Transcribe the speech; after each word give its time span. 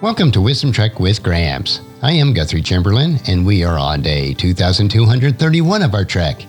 Welcome 0.00 0.30
to 0.30 0.40
Wisdom 0.40 0.70
Trek 0.70 1.00
with 1.00 1.24
Gramps. 1.24 1.80
I 2.02 2.12
am 2.12 2.32
Guthrie 2.32 2.62
Chamberlain, 2.62 3.18
and 3.26 3.44
we 3.44 3.64
are 3.64 3.76
on 3.76 4.00
day 4.00 4.32
2231 4.32 5.82
of 5.82 5.92
our 5.92 6.04
trek. 6.04 6.46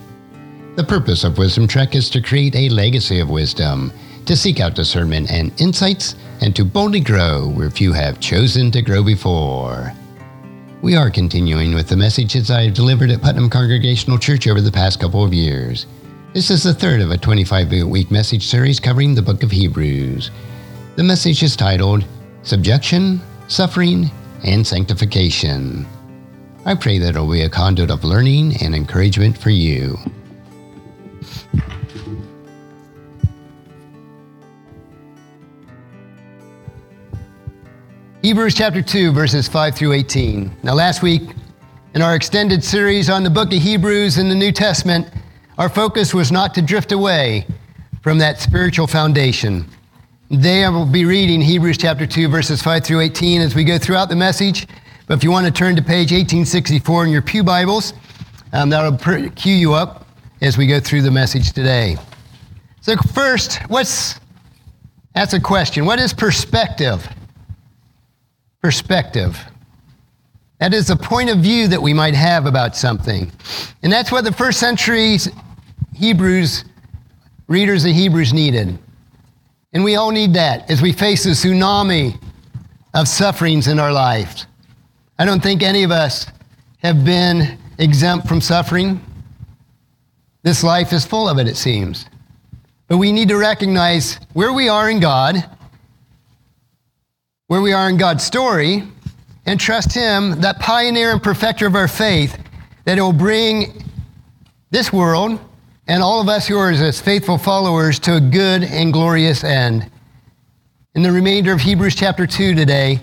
The 0.76 0.84
purpose 0.84 1.24
of 1.24 1.40
Wisdom 1.40 1.68
Trek 1.68 1.96
is 1.96 2.12
to 2.12 2.22
create 2.22 2.56
a 2.56 2.70
legacy 2.70 3.20
of 3.20 3.32
wisdom, 3.32 3.92
to 4.28 4.36
seek 4.36 4.60
out 4.60 4.76
discernment 4.76 5.32
and 5.32 5.52
insights, 5.60 6.16
and 6.42 6.56
to 6.56 6.64
boldly 6.64 7.00
grow 7.00 7.50
where 7.50 7.72
few 7.72 7.92
have 7.92 8.20
chosen 8.20 8.70
to 8.70 8.84
grow 8.84 9.04
before. 9.04 9.94
We 10.84 10.96
are 10.96 11.10
continuing 11.10 11.74
with 11.74 11.88
the 11.88 11.98
messages 11.98 12.52
I 12.52 12.66
have 12.66 12.76
delivered 12.76 13.10
at 13.10 13.24
Putnam 13.24 13.50
Congregational 13.50 14.20
Church 14.20 14.48
over 14.48 14.62
the 14.62 14.72
past 14.72 15.00
couple 15.00 15.24
of 15.24 15.34
years. 15.34 15.88
This 16.36 16.52
is 16.52 16.62
the 16.62 16.74
third 16.76 17.02
of 17.02 17.10
a 17.10 17.18
25 17.18 17.72
week 17.88 18.12
message 18.12 18.46
series 18.46 18.80
covering 18.80 19.16
the 19.16 19.24
book 19.24 19.42
of 19.42 19.50
Hebrews. 19.50 20.30
The 20.98 21.04
message 21.04 21.42
is 21.42 21.56
titled 21.56 22.06
Subjection, 22.44 23.22
Suffering, 23.50 24.12
and 24.44 24.66
Sanctification. 24.66 25.88
I 26.68 26.76
pray 26.76 27.00
that 27.00 27.16
it 27.16 27.20
will 27.20 27.32
be 27.32 27.42
a 27.42 27.50
conduit 27.50 27.90
of 27.90 28.04
learning 28.04 28.56
and 28.62 28.76
encouragement 28.76 29.36
for 29.36 29.50
you. 29.50 29.98
Hebrews 38.22 38.54
chapter 38.54 38.84
2, 38.84 39.12
verses 39.14 39.48
5 39.48 39.76
through 39.76 39.94
18. 39.94 40.56
Now, 40.62 40.76
last 40.76 41.02
week, 41.02 41.24
in 41.96 42.04
our 42.04 42.16
extended 42.16 42.64
series 42.64 43.10
on 43.10 43.24
the 43.24 43.32
book 43.32 43.52
of 43.52 43.60
Hebrews 43.60 44.20
in 44.20 44.30
the 44.30 44.36
New 44.36 44.52
Testament, 44.52 45.08
our 45.58 45.70
focus 45.70 46.14
was 46.14 46.32
not 46.32 46.54
to 46.54 46.62
drift 46.62 46.92
away 46.92 47.48
from 48.04 48.20
that 48.20 48.40
spiritual 48.40 48.86
foundation. 48.86 49.66
Today, 50.32 50.64
I 50.64 50.70
will 50.70 50.86
be 50.86 51.06
reading 51.06 51.42
Hebrews 51.42 51.80
chapter 51.80 52.06
2, 52.06 52.28
verses 52.28 52.62
5 52.62 52.84
through 52.84 53.00
18 53.00 53.42
as 53.42 53.56
we 53.56 53.64
go 53.64 53.80
throughout 53.80 54.10
the 54.10 54.16
message. 54.16 54.68
But 55.08 55.18
if 55.18 55.24
you 55.24 55.32
want 55.32 55.48
to 55.48 55.52
turn 55.52 55.76
to 55.76 55.82
page 55.82 56.12
1864 56.12 57.06
in 57.06 57.12
your 57.12 57.24
Pew 57.24 57.44
Bibles, 57.44 57.94
um, 58.54 58.70
that'll 58.70 58.96
cue 59.32 59.56
you 59.56 59.74
up 59.74 60.06
as 60.42 60.56
we 60.56 60.68
go 60.68 60.80
through 60.80 61.02
the 61.02 61.10
message 61.10 61.52
today. 61.52 61.98
So, 62.82 62.96
first, 63.12 63.58
what's 63.70 64.20
that's 65.16 65.34
a 65.34 65.40
question. 65.40 65.86
What 65.86 65.98
is 65.98 66.14
perspective? 66.14 67.08
perspective. 68.62 69.36
That 70.60 70.76
is 70.76 70.92
a 70.92 70.96
point 70.96 71.32
of 71.32 71.40
view 71.40 71.68
that 71.70 71.82
we 71.82 71.92
might 71.92 72.14
have 72.14 72.46
about 72.46 72.76
something. 72.76 73.32
And 73.82 73.92
that's 73.92 74.12
what 74.12 74.26
the 74.26 74.34
first 74.34 74.60
century 74.60 75.18
Hebrews, 75.96 76.66
readers 77.48 77.84
of 77.84 77.94
Hebrews 77.94 78.32
needed. 78.32 78.78
And 79.74 79.84
we 79.84 79.96
all 79.96 80.12
need 80.12 80.34
that 80.34 80.70
as 80.70 80.82
we 80.82 80.92
face 80.92 81.26
a 81.26 81.30
tsunami 81.30 82.20
of 82.94 83.08
sufferings 83.08 83.68
in 83.68 83.80
our 83.80 83.92
lives. 83.92 84.46
I 85.18 85.26
don't 85.26 85.44
think 85.44 85.62
any 85.62 85.84
of 85.84 85.92
us 85.92 86.26
have 86.80 87.06
been 87.06 87.58
exempt 87.78 88.28
from 88.28 88.42
suffering. 88.42 89.02
This 90.44 90.64
life 90.64 90.94
is 90.94 91.06
full 91.06 91.30
of 91.30 91.38
it, 91.38 91.48
it 91.48 91.58
seems. 91.58 92.06
But 92.88 92.98
we 92.98 93.12
need 93.12 93.30
to 93.30 93.38
recognize 93.38 94.20
where 94.34 94.54
we 94.54 94.70
are 94.70 94.90
in 94.90 95.00
God 95.00 95.46
where 97.50 97.62
we 97.62 97.74
are 97.74 97.90
in 97.90 97.98
God's 97.98 98.24
story 98.24 98.84
and 99.48 99.60
trust 99.60 99.92
Him, 99.92 100.40
that 100.42 100.60
pioneer 100.60 101.12
and 101.12 101.22
perfecter 101.22 101.66
of 101.66 101.74
our 101.74 101.88
faith, 101.88 102.38
that 102.86 103.00
it 103.00 103.02
will 103.02 103.12
bring 103.12 103.84
this 104.70 104.94
world 104.94 105.40
and 105.90 106.04
all 106.04 106.22
of 106.22 106.30
us 106.30 106.48
who 106.48 106.56
are 106.56 106.70
His 106.70 107.02
faithful 107.02 107.40
followers 107.40 107.98
to 108.02 108.18
a 108.18 108.22
good 108.22 108.64
and 108.64 108.94
glorious 108.94 109.44
end. 109.44 109.90
And 110.94 111.04
the 111.04 111.12
remainder 111.12 111.52
of 111.52 111.62
Hebrews 111.62 111.96
chapter 111.96 112.28
2 112.28 112.54
today 112.54 113.00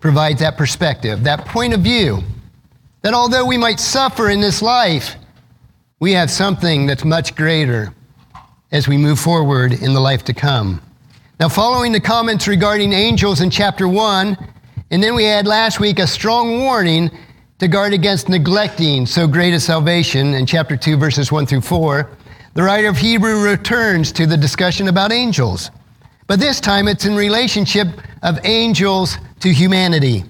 provides 0.00 0.40
that 0.40 0.56
perspective, 0.56 1.24
that 1.24 1.44
point 1.44 1.74
of 1.74 1.80
view, 1.80 2.20
that 3.02 3.12
although 3.12 3.44
we 3.44 3.58
might 3.58 3.78
suffer 3.78 4.30
in 4.30 4.40
this 4.40 4.62
life, 4.62 5.16
we 6.00 6.12
have 6.12 6.30
something 6.30 6.86
that's 6.86 7.04
much 7.04 7.36
greater 7.36 7.92
as 8.70 8.88
we 8.88 8.96
move 8.96 9.20
forward 9.20 9.74
in 9.74 9.92
the 9.92 10.00
life 10.00 10.24
to 10.24 10.32
come. 10.32 10.80
Now, 11.38 11.50
following 11.50 11.92
the 11.92 12.00
comments 12.00 12.48
regarding 12.48 12.94
angels 12.94 13.42
in 13.42 13.50
chapter 13.50 13.86
1, 13.86 14.38
and 14.90 15.02
then 15.02 15.14
we 15.14 15.24
had 15.24 15.46
last 15.46 15.80
week 15.80 15.98
a 15.98 16.06
strong 16.06 16.60
warning 16.60 17.10
to 17.58 17.68
guard 17.68 17.92
against 17.92 18.30
neglecting 18.30 19.04
so 19.04 19.26
great 19.26 19.52
a 19.52 19.60
salvation 19.60 20.32
in 20.32 20.46
chapter 20.46 20.78
2, 20.78 20.96
verses 20.96 21.30
1 21.30 21.44
through 21.44 21.60
4, 21.60 22.10
the 22.54 22.62
writer 22.62 22.88
of 22.88 22.98
Hebrew 22.98 23.42
returns 23.42 24.12
to 24.12 24.26
the 24.26 24.36
discussion 24.36 24.88
about 24.88 25.12
angels. 25.12 25.70
But 26.26 26.38
this 26.38 26.60
time 26.60 26.86
it's 26.86 27.06
in 27.06 27.16
relationship 27.16 27.88
of 28.22 28.38
angels 28.44 29.16
to 29.40 29.52
humanity. 29.52 30.24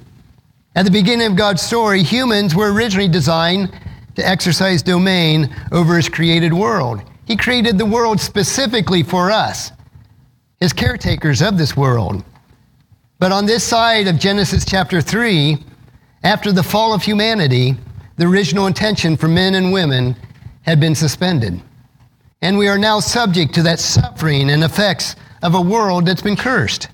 At 0.74 0.84
the 0.84 0.90
beginning 0.90 1.26
of 1.26 1.36
God's 1.36 1.62
story, 1.62 2.02
humans 2.02 2.54
were 2.54 2.72
originally 2.72 3.08
designed 3.08 3.72
to 4.16 4.26
exercise 4.26 4.82
domain 4.82 5.54
over 5.72 5.96
his 5.96 6.08
created 6.08 6.52
world. 6.52 7.02
He 7.24 7.36
created 7.36 7.76
the 7.76 7.86
world 7.86 8.20
specifically 8.20 9.02
for 9.02 9.30
us 9.30 9.72
as 10.60 10.72
caretakers 10.72 11.42
of 11.42 11.58
this 11.58 11.76
world. 11.76 12.24
But 13.18 13.32
on 13.32 13.46
this 13.46 13.64
side 13.64 14.06
of 14.06 14.18
Genesis 14.18 14.64
chapter 14.64 15.00
3, 15.00 15.58
after 16.24 16.52
the 16.52 16.62
fall 16.62 16.94
of 16.94 17.02
humanity, 17.02 17.76
the 18.16 18.26
original 18.26 18.66
intention 18.66 19.16
for 19.16 19.28
men 19.28 19.54
and 19.54 19.72
women 19.72 20.16
had 20.62 20.78
been 20.78 20.94
suspended. 20.94 21.60
And 22.42 22.58
we 22.58 22.66
are 22.68 22.76
now 22.76 22.98
subject 22.98 23.54
to 23.54 23.62
that 23.62 23.78
suffering 23.78 24.50
and 24.50 24.64
effects 24.64 25.14
of 25.42 25.54
a 25.54 25.60
world 25.60 26.06
that's 26.06 26.22
been 26.22 26.36
cursed. 26.36 26.88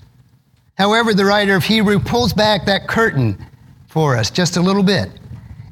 However, 0.77 1.13
the 1.13 1.25
writer 1.25 1.55
of 1.55 1.63
Hebrew 1.63 1.99
pulls 1.99 2.33
back 2.33 2.65
that 2.65 2.87
curtain 2.87 3.43
for 3.87 4.15
us 4.15 4.29
just 4.29 4.57
a 4.57 4.61
little 4.61 4.83
bit. 4.83 5.09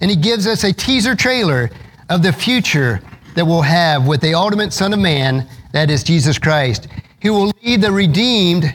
And 0.02 0.10
he 0.10 0.18
gives 0.18 0.48
us 0.48 0.64
a 0.64 0.74
teaser 0.74 1.16
trailer 1.16 1.70
of 2.10 2.24
the 2.24 2.34
future 2.34 3.00
that 3.36 3.46
we'll 3.46 3.62
have 3.62 4.08
with 4.08 4.20
the 4.22 4.34
ultimate 4.34 4.74
Son 4.74 4.94
of 4.94 5.00
Man, 5.00 5.48
that 5.74 5.92
is 5.92 6.04
Jesus 6.04 6.40
Christ, 6.40 6.88
who 7.22 7.34
will 7.34 7.52
lead 7.64 7.82
the 7.82 7.92
redeemed 7.92 8.74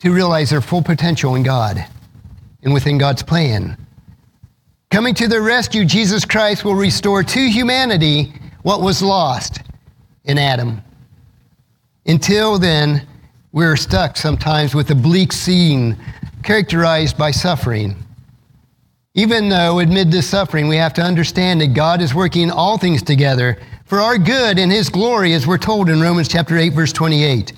to 0.00 0.12
realize 0.12 0.50
their 0.50 0.60
full 0.60 0.82
potential 0.82 1.34
in 1.34 1.42
God 1.42 1.82
and 2.62 2.74
within 2.74 2.98
God's 2.98 3.22
plan. 3.22 3.78
Coming 4.90 5.14
to 5.14 5.28
their 5.28 5.42
rescue, 5.42 5.86
Jesus 5.86 6.26
Christ 6.26 6.64
will 6.64 6.74
restore 6.74 7.22
to 7.22 7.48
humanity 7.48 8.34
what 8.66 8.82
was 8.82 9.00
lost 9.00 9.60
in 10.24 10.38
Adam. 10.38 10.82
Until 12.04 12.58
then, 12.58 13.06
we're 13.52 13.76
stuck 13.76 14.16
sometimes 14.16 14.74
with 14.74 14.90
a 14.90 14.94
bleak 14.96 15.32
scene 15.32 15.96
characterized 16.42 17.16
by 17.16 17.30
suffering. 17.30 17.94
Even 19.14 19.48
though 19.48 19.78
amid 19.78 20.10
this 20.10 20.26
suffering, 20.26 20.66
we 20.66 20.74
have 20.74 20.92
to 20.94 21.00
understand 21.00 21.60
that 21.60 21.74
God 21.74 22.02
is 22.02 22.12
working 22.12 22.50
all 22.50 22.76
things 22.76 23.04
together 23.04 23.56
for 23.84 24.00
our 24.00 24.18
good 24.18 24.58
and 24.58 24.72
his 24.72 24.88
glory, 24.88 25.32
as 25.32 25.46
we're 25.46 25.58
told 25.58 25.88
in 25.88 26.00
Romans 26.00 26.26
chapter 26.26 26.58
8, 26.58 26.70
verse 26.70 26.92
28. 26.92 27.52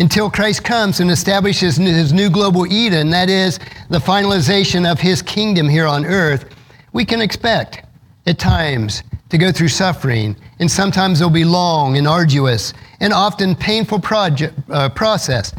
Until 0.00 0.28
Christ 0.28 0.64
comes 0.64 0.98
and 0.98 1.12
establishes 1.12 1.76
his 1.76 2.12
new 2.12 2.28
global 2.28 2.66
Eden, 2.66 3.08
that 3.10 3.30
is, 3.30 3.60
the 3.88 4.00
finalization 4.00 4.90
of 4.90 4.98
his 4.98 5.22
kingdom 5.22 5.68
here 5.68 5.86
on 5.86 6.04
earth, 6.04 6.44
we 6.92 7.04
can 7.04 7.20
expect 7.20 7.86
at 8.26 8.40
times 8.40 9.04
to 9.30 9.38
go 9.38 9.50
through 9.52 9.68
suffering, 9.68 10.36
and 10.58 10.70
sometimes 10.70 11.20
it'll 11.20 11.30
be 11.30 11.44
long 11.44 11.96
and 11.96 12.06
arduous 12.06 12.74
and 13.00 13.12
often 13.12 13.54
painful 13.54 14.00
uh, 14.04 14.88
process 14.90 15.54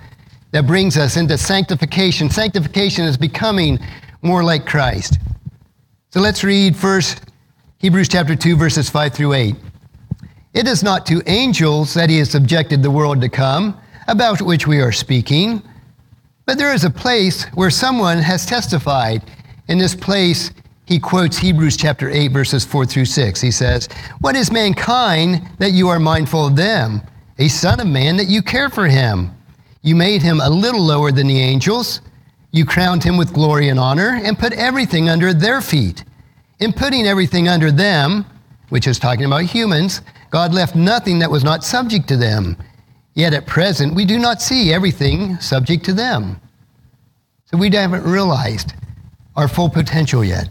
that 0.51 0.67
brings 0.67 0.97
us 0.97 1.17
into 1.17 1.37
sanctification. 1.37 2.29
Sanctification 2.29 3.05
is 3.05 3.17
becoming 3.17 3.79
more 4.21 4.43
like 4.43 4.65
Christ. 4.65 5.17
So 6.09 6.19
let's 6.19 6.43
read 6.43 6.75
first 6.75 7.21
Hebrews 7.79 8.09
chapter 8.09 8.35
2, 8.35 8.57
verses 8.57 8.89
5 8.89 9.13
through 9.13 9.33
8. 9.33 9.55
It 10.53 10.67
is 10.67 10.83
not 10.83 11.05
to 11.05 11.23
angels 11.25 11.93
that 11.93 12.09
he 12.09 12.17
has 12.17 12.29
subjected 12.29 12.83
the 12.83 12.91
world 12.91 13.21
to 13.21 13.29
come, 13.29 13.79
about 14.07 14.41
which 14.41 14.67
we 14.67 14.81
are 14.81 14.91
speaking, 14.91 15.63
but 16.45 16.57
there 16.57 16.73
is 16.73 16.83
a 16.83 16.89
place 16.89 17.45
where 17.53 17.69
someone 17.69 18.17
has 18.17 18.45
testified. 18.45 19.23
In 19.69 19.77
this 19.77 19.95
place, 19.95 20.51
he 20.85 20.99
quotes 20.99 21.37
Hebrews 21.37 21.77
chapter 21.77 22.09
8, 22.09 22.29
verses 22.29 22.65
4 22.65 22.85
through 22.85 23.05
6. 23.05 23.39
He 23.39 23.51
says, 23.51 23.87
What 24.19 24.35
is 24.35 24.51
mankind 24.51 25.41
that 25.59 25.71
you 25.71 25.87
are 25.89 25.99
mindful 25.99 26.47
of 26.47 26.55
them? 26.55 27.01
A 27.37 27.47
son 27.47 27.79
of 27.79 27.87
man 27.87 28.17
that 28.17 28.27
you 28.27 28.41
care 28.41 28.69
for 28.69 28.87
him. 28.87 29.31
You 29.83 29.95
made 29.95 30.21
him 30.21 30.41
a 30.41 30.49
little 30.49 30.81
lower 30.81 31.11
than 31.11 31.27
the 31.27 31.39
angels. 31.39 32.01
You 32.51 32.65
crowned 32.65 33.03
him 33.03 33.17
with 33.17 33.33
glory 33.33 33.69
and 33.69 33.79
honor 33.79 34.19
and 34.23 34.37
put 34.37 34.53
everything 34.53 35.07
under 35.07 35.33
their 35.33 35.61
feet. 35.61 36.03
In 36.59 36.73
putting 36.73 37.07
everything 37.07 37.47
under 37.47 37.71
them, 37.71 38.25
which 38.69 38.85
is 38.85 38.99
talking 38.99 39.25
about 39.25 39.43
humans, 39.43 40.01
God 40.29 40.53
left 40.53 40.75
nothing 40.75 41.19
that 41.19 41.31
was 41.31 41.43
not 41.43 41.63
subject 41.63 42.07
to 42.09 42.17
them. 42.17 42.57
Yet 43.13 43.33
at 43.33 43.47
present, 43.47 43.95
we 43.95 44.05
do 44.05 44.19
not 44.19 44.41
see 44.41 44.73
everything 44.73 45.39
subject 45.39 45.83
to 45.85 45.93
them. 45.93 46.39
So 47.45 47.57
we 47.57 47.69
haven't 47.69 48.03
realized 48.03 48.73
our 49.35 49.47
full 49.47 49.69
potential 49.69 50.23
yet. 50.23 50.49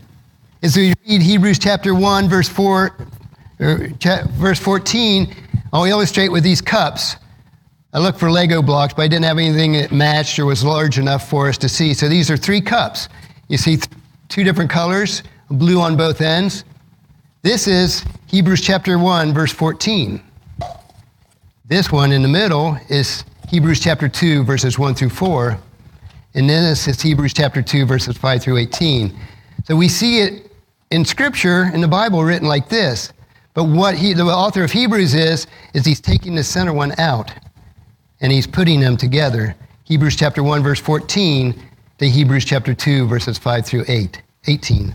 As 0.63 0.77
we 0.77 0.93
read 1.09 1.23
Hebrews 1.23 1.59
chapter 1.59 1.95
1, 1.95 2.29
verse 2.29 2.49
4, 2.49 2.97
er, 3.61 3.89
verse 4.33 4.59
14, 4.59 5.35
I'll 5.73 5.85
illustrate 5.85 6.29
with 6.31 6.43
these 6.43 6.61
cups 6.61 7.17
I 7.93 7.99
looked 7.99 8.21
for 8.21 8.31
Lego 8.31 8.63
blocks, 8.63 8.95
but 8.95 9.03
I 9.03 9.09
didn't 9.09 9.25
have 9.25 9.39
anything 9.39 9.73
that 9.73 9.91
matched 9.91 10.39
or 10.39 10.47
was 10.47 10.63
large 10.63 10.99
enough 10.99 11.29
for 11.29 11.49
us 11.49 11.59
to 11.59 11.69
see. 11.69 11.93
So 11.93 12.09
these 12.09 12.31
are 12.31 12.37
three 12.37 12.61
cups. 12.61 13.09
You 13.49 13.59
see 13.59 13.79
th- 13.79 13.89
two 14.29 14.45
different 14.45 14.71
colors, 14.71 15.25
blue 15.51 15.81
on 15.81 15.97
both 15.97 16.21
ends. 16.21 16.65
This 17.43 17.67
is 17.67 18.05
Hebrews 18.29 18.61
chapter 18.61 18.97
1, 18.97 19.35
verse 19.35 19.53
14. 19.53 20.23
This 21.65 21.91
one 21.91 22.13
in 22.13 22.23
the 22.23 22.29
middle 22.29 22.79
is 22.89 23.25
Hebrews 23.49 23.81
chapter 23.81 24.09
2, 24.09 24.45
verses 24.45 24.79
1 24.79 24.95
through 24.95 25.11
4. 25.11 25.59
And 26.35 26.49
then 26.49 26.63
this 26.63 26.87
is 26.87 27.03
Hebrews 27.03 27.35
chapter 27.35 27.61
2, 27.61 27.87
verses 27.87 28.17
5 28.17 28.41
through 28.41 28.59
18. 28.59 29.19
So 29.65 29.75
we 29.75 29.89
see 29.89 30.21
it 30.21 30.50
in 30.91 31.05
Scripture, 31.05 31.71
in 31.73 31.81
the 31.81 31.89
Bible, 31.89 32.25
written 32.25 32.49
like 32.49 32.69
this. 32.69 33.13
But 33.55 33.65
what 33.65 33.95
he, 33.95 34.13
the 34.13 34.25
author 34.25 34.65
of 34.65 34.73
Hebrews 34.73 35.15
is, 35.15 35.47
is 35.75 35.85
he's 35.85 36.01
taking 36.01 36.35
the 36.35 36.45
center 36.45 36.73
one 36.73 36.99
out 36.99 37.33
and 38.21 38.33
he's 38.33 38.47
putting 38.47 38.81
them 38.81 38.97
together. 38.97 39.57
Hebrews 39.85 40.17
chapter 40.17 40.43
1, 40.43 40.63
verse 40.63 40.81
14 40.81 41.61
to 41.99 42.09
Hebrews 42.09 42.45
chapter 42.45 42.75
2, 42.75 43.07
verses 43.07 43.39
5 43.39 43.67
through 43.67 43.85
8, 43.89 44.23
18. 44.47 44.95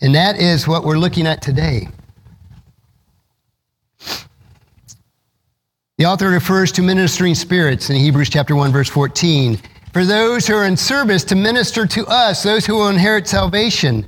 And 0.00 0.14
that 0.14 0.40
is 0.40 0.68
what 0.68 0.84
we're 0.84 0.98
looking 0.98 1.26
at 1.26 1.42
today. 1.42 1.88
The 5.98 6.06
author 6.06 6.28
refers 6.28 6.70
to 6.72 6.82
ministering 6.82 7.34
spirits 7.34 7.90
in 7.90 7.96
Hebrews 7.96 8.30
chapter 8.30 8.54
1, 8.54 8.70
verse 8.70 8.88
14. 8.88 9.58
For 9.92 10.04
those 10.04 10.46
who 10.46 10.54
are 10.54 10.64
in 10.64 10.76
service 10.76 11.24
to 11.24 11.34
minister 11.34 11.86
to 11.86 12.06
us, 12.06 12.44
those 12.44 12.64
who 12.64 12.74
will 12.74 12.88
inherit 12.88 13.26
salvation. 13.26 14.06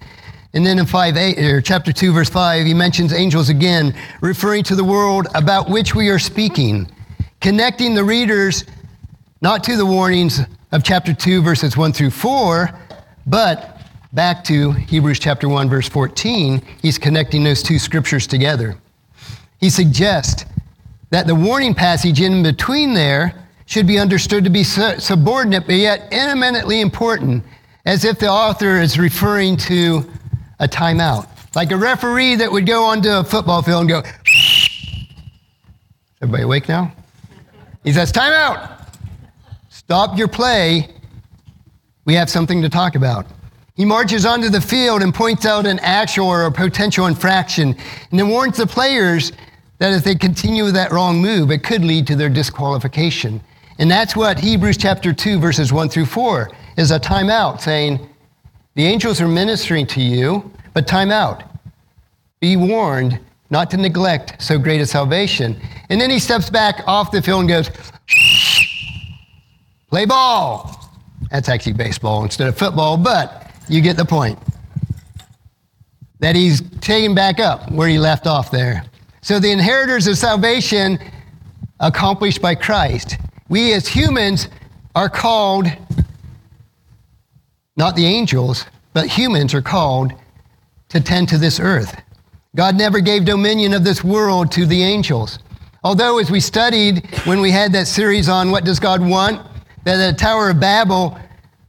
And 0.53 0.67
then 0.67 0.79
in 0.79 0.87
5, 0.87 1.17
8, 1.17 1.39
or 1.39 1.61
chapter 1.61 1.93
2, 1.93 2.13
verse 2.13 2.29
5, 2.29 2.67
he 2.67 2.75
mentions 2.75 3.13
angels 3.13 3.49
again, 3.49 3.95
referring 4.21 4.65
to 4.65 4.75
the 4.75 4.85
world 4.85 5.29
about 5.35 5.71
which 5.71 5.95
we 5.95 6.09
are 6.09 6.19
speaking 6.19 6.91
connecting 7.41 7.95
the 7.95 8.05
readers 8.05 8.65
not 9.41 9.65
to 9.65 9.77
the 9.77 9.87
warnings 9.87 10.41
of 10.73 10.85
chapter 10.85 11.15
2, 11.15 11.43
verses 11.43 11.77
1 11.77 11.93
through 11.93 12.11
4, 12.11 12.71
but 13.27 13.81
back 14.13 14.45
to 14.45 14.73
Hebrews 14.73 15.19
chapter 15.19 15.49
1, 15.49 15.69
verse 15.69 15.89
14. 15.89 16.63
He's 16.83 16.99
connecting 16.99 17.43
those 17.43 17.63
two 17.63 17.79
scriptures 17.79 18.27
together. 18.27 18.77
He 19.59 19.71
suggests 19.71 20.45
that 21.11 21.27
the 21.27 21.35
warning 21.35 21.75
passage 21.75 22.21
in 22.21 22.43
between 22.43 22.93
there 22.93 23.35
should 23.67 23.87
be 23.87 23.99
understood 23.99 24.45
to 24.45 24.51
be 24.51 24.65
subordinate, 24.65 25.65
but 25.65 25.77
yet 25.77 26.09
eminently 26.13 26.81
important, 26.81 27.43
as 27.87 28.05
if 28.05 28.19
the 28.19 28.29
author 28.29 28.81
is 28.81 28.99
referring 28.99 29.57
to 29.57 30.11
a 30.61 30.69
timeout. 30.69 31.27
Like 31.57 31.73
a 31.73 31.77
referee 31.77 32.37
that 32.37 32.53
would 32.53 32.67
go 32.67 32.85
onto 32.85 33.11
a 33.11 33.25
football 33.25 33.63
field 33.63 33.81
and 33.81 33.89
go, 33.91 34.03
Everybody 36.23 36.43
awake 36.43 36.69
now? 36.69 36.93
He 37.83 37.93
says, 37.93 38.13
timeout. 38.13 38.87
Stop 39.71 40.19
your 40.19 40.29
play. 40.29 40.89
We 42.05 42.15
have 42.15 42.29
something 42.29 42.61
to 42.61 42.69
talk 42.69 42.95
about. 42.95 43.27
He 43.75 43.87
marches 43.87 44.27
onto 44.27 44.51
the 44.51 44.61
field 44.61 45.01
and 45.01 45.15
points 45.15 45.47
out 45.47 45.65
an 45.65 45.79
actual 45.79 46.27
or 46.27 46.45
a 46.45 46.53
potential 46.53 47.07
infraction 47.07 47.75
and 48.11 48.21
then 48.21 48.29
warns 48.29 48.59
the 48.59 48.67
players 48.67 49.33
that 49.79 49.95
if 49.95 50.05
they 50.05 50.15
continue 50.15 50.65
with 50.65 50.75
that 50.75 50.93
wrong 50.93 51.23
move, 51.23 51.51
it 51.51 51.65
could 51.65 51.83
lead 51.83 52.07
to 52.09 52.17
their 52.17 52.29
disqualification. 52.29 53.41
And 53.79 53.91
that's 53.91 54.15
what 54.15 54.39
Hebrews 54.39 54.77
chapter 54.77 55.15
2, 55.15 55.39
verses 55.39 55.73
1 55.73 55.89
through 55.89 56.05
4 56.05 56.51
is 56.77 56.91
a 56.91 57.01
timeout 57.01 57.63
saying, 57.63 58.10
The 58.75 58.87
angels 58.87 59.21
are 59.21 59.29
ministering 59.29 59.87
to 59.89 60.01
you, 60.01 60.51
but 60.75 60.87
time 60.87 61.11
out. 61.11 61.43
Be 62.41 62.57
warned 62.57 63.19
not 63.51 63.71
to 63.71 63.77
neglect 63.77 64.41
so 64.41 64.59
great 64.59 64.81
a 64.81 64.87
salvation. 64.87 65.61
And 65.89 66.01
then 66.01 66.09
he 66.09 66.19
steps 66.19 66.49
back 66.49 66.83
off 66.87 67.11
the 67.11 67.21
field 67.21 67.41
and 67.41 67.49
goes, 67.49 67.71
play 69.89 70.07
ball. 70.07 70.77
That's 71.31 71.49
actually 71.49 71.75
baseball 71.75 72.23
instead 72.23 72.49
of 72.49 72.57
football, 72.57 72.97
but 72.97 73.51
you 73.69 73.81
get 73.81 73.97
the 73.97 74.05
point. 74.05 74.39
That 76.21 76.37
he's 76.37 76.63
taken 76.81 77.15
back 77.15 77.41
up 77.41 77.71
where 77.73 77.89
he 77.89 77.99
left 77.99 78.27
off 78.27 78.51
there. 78.51 78.85
So 79.23 79.39
the 79.39 79.51
inheritors 79.51 80.07
of 80.07 80.17
salvation 80.17 80.99
accomplished 81.81 82.41
by 82.41 82.55
Christ. 82.55 83.17
We 83.49 83.73
as 83.73 83.89
humans 83.89 84.49
are 84.95 85.09
called, 85.09 85.67
not 87.81 87.97
the 87.97 88.05
angels, 88.05 88.67
but 88.93 89.07
humans 89.07 89.55
are 89.55 89.63
called 89.63 90.13
to 90.91 91.01
tend 91.01 91.31
to 91.31 91.39
this 91.39 91.59
earth. 91.59 91.99
God 92.55 92.77
never 92.77 93.01
gave 93.01 93.25
dominion 93.25 93.73
of 93.73 93.85
this 93.85 94.05
world 94.05 94.53
to 94.53 94.67
the 94.67 94.83
angels. 94.83 95.39
Although, 95.83 96.19
as 96.19 96.31
we 96.31 96.41
studied 96.41 97.09
when 97.25 97.41
we 97.41 97.51
had 97.51 97.73
that 97.73 97.87
series 97.87 98.29
on 98.29 98.51
what 98.51 98.67
does 98.67 98.79
God 98.79 99.01
want, 99.01 99.41
that 99.85 99.97
the 99.97 100.15
Tower 100.15 100.51
of 100.51 100.61
Babel, 100.61 101.19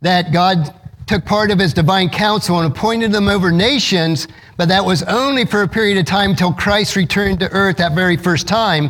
that 0.02 0.34
God 0.34 0.76
took 1.08 1.24
part 1.24 1.50
of 1.50 1.60
his 1.60 1.74
divine 1.74 2.10
council 2.10 2.60
and 2.60 2.70
appointed 2.70 3.14
them 3.14 3.30
over 3.30 3.50
nations, 3.50 4.28
but 4.58 4.68
that 4.68 4.84
was 4.84 5.04
only 5.04 5.46
for 5.46 5.62
a 5.62 5.68
period 5.68 5.98
of 5.98 6.06
time 6.06 6.36
till 6.36 6.52
Christ 6.52 6.98
returned 6.98 7.40
to 7.40 7.50
earth 7.54 7.78
that 7.78 7.96
very 7.96 8.18
first 8.18 8.50
time, 8.50 8.90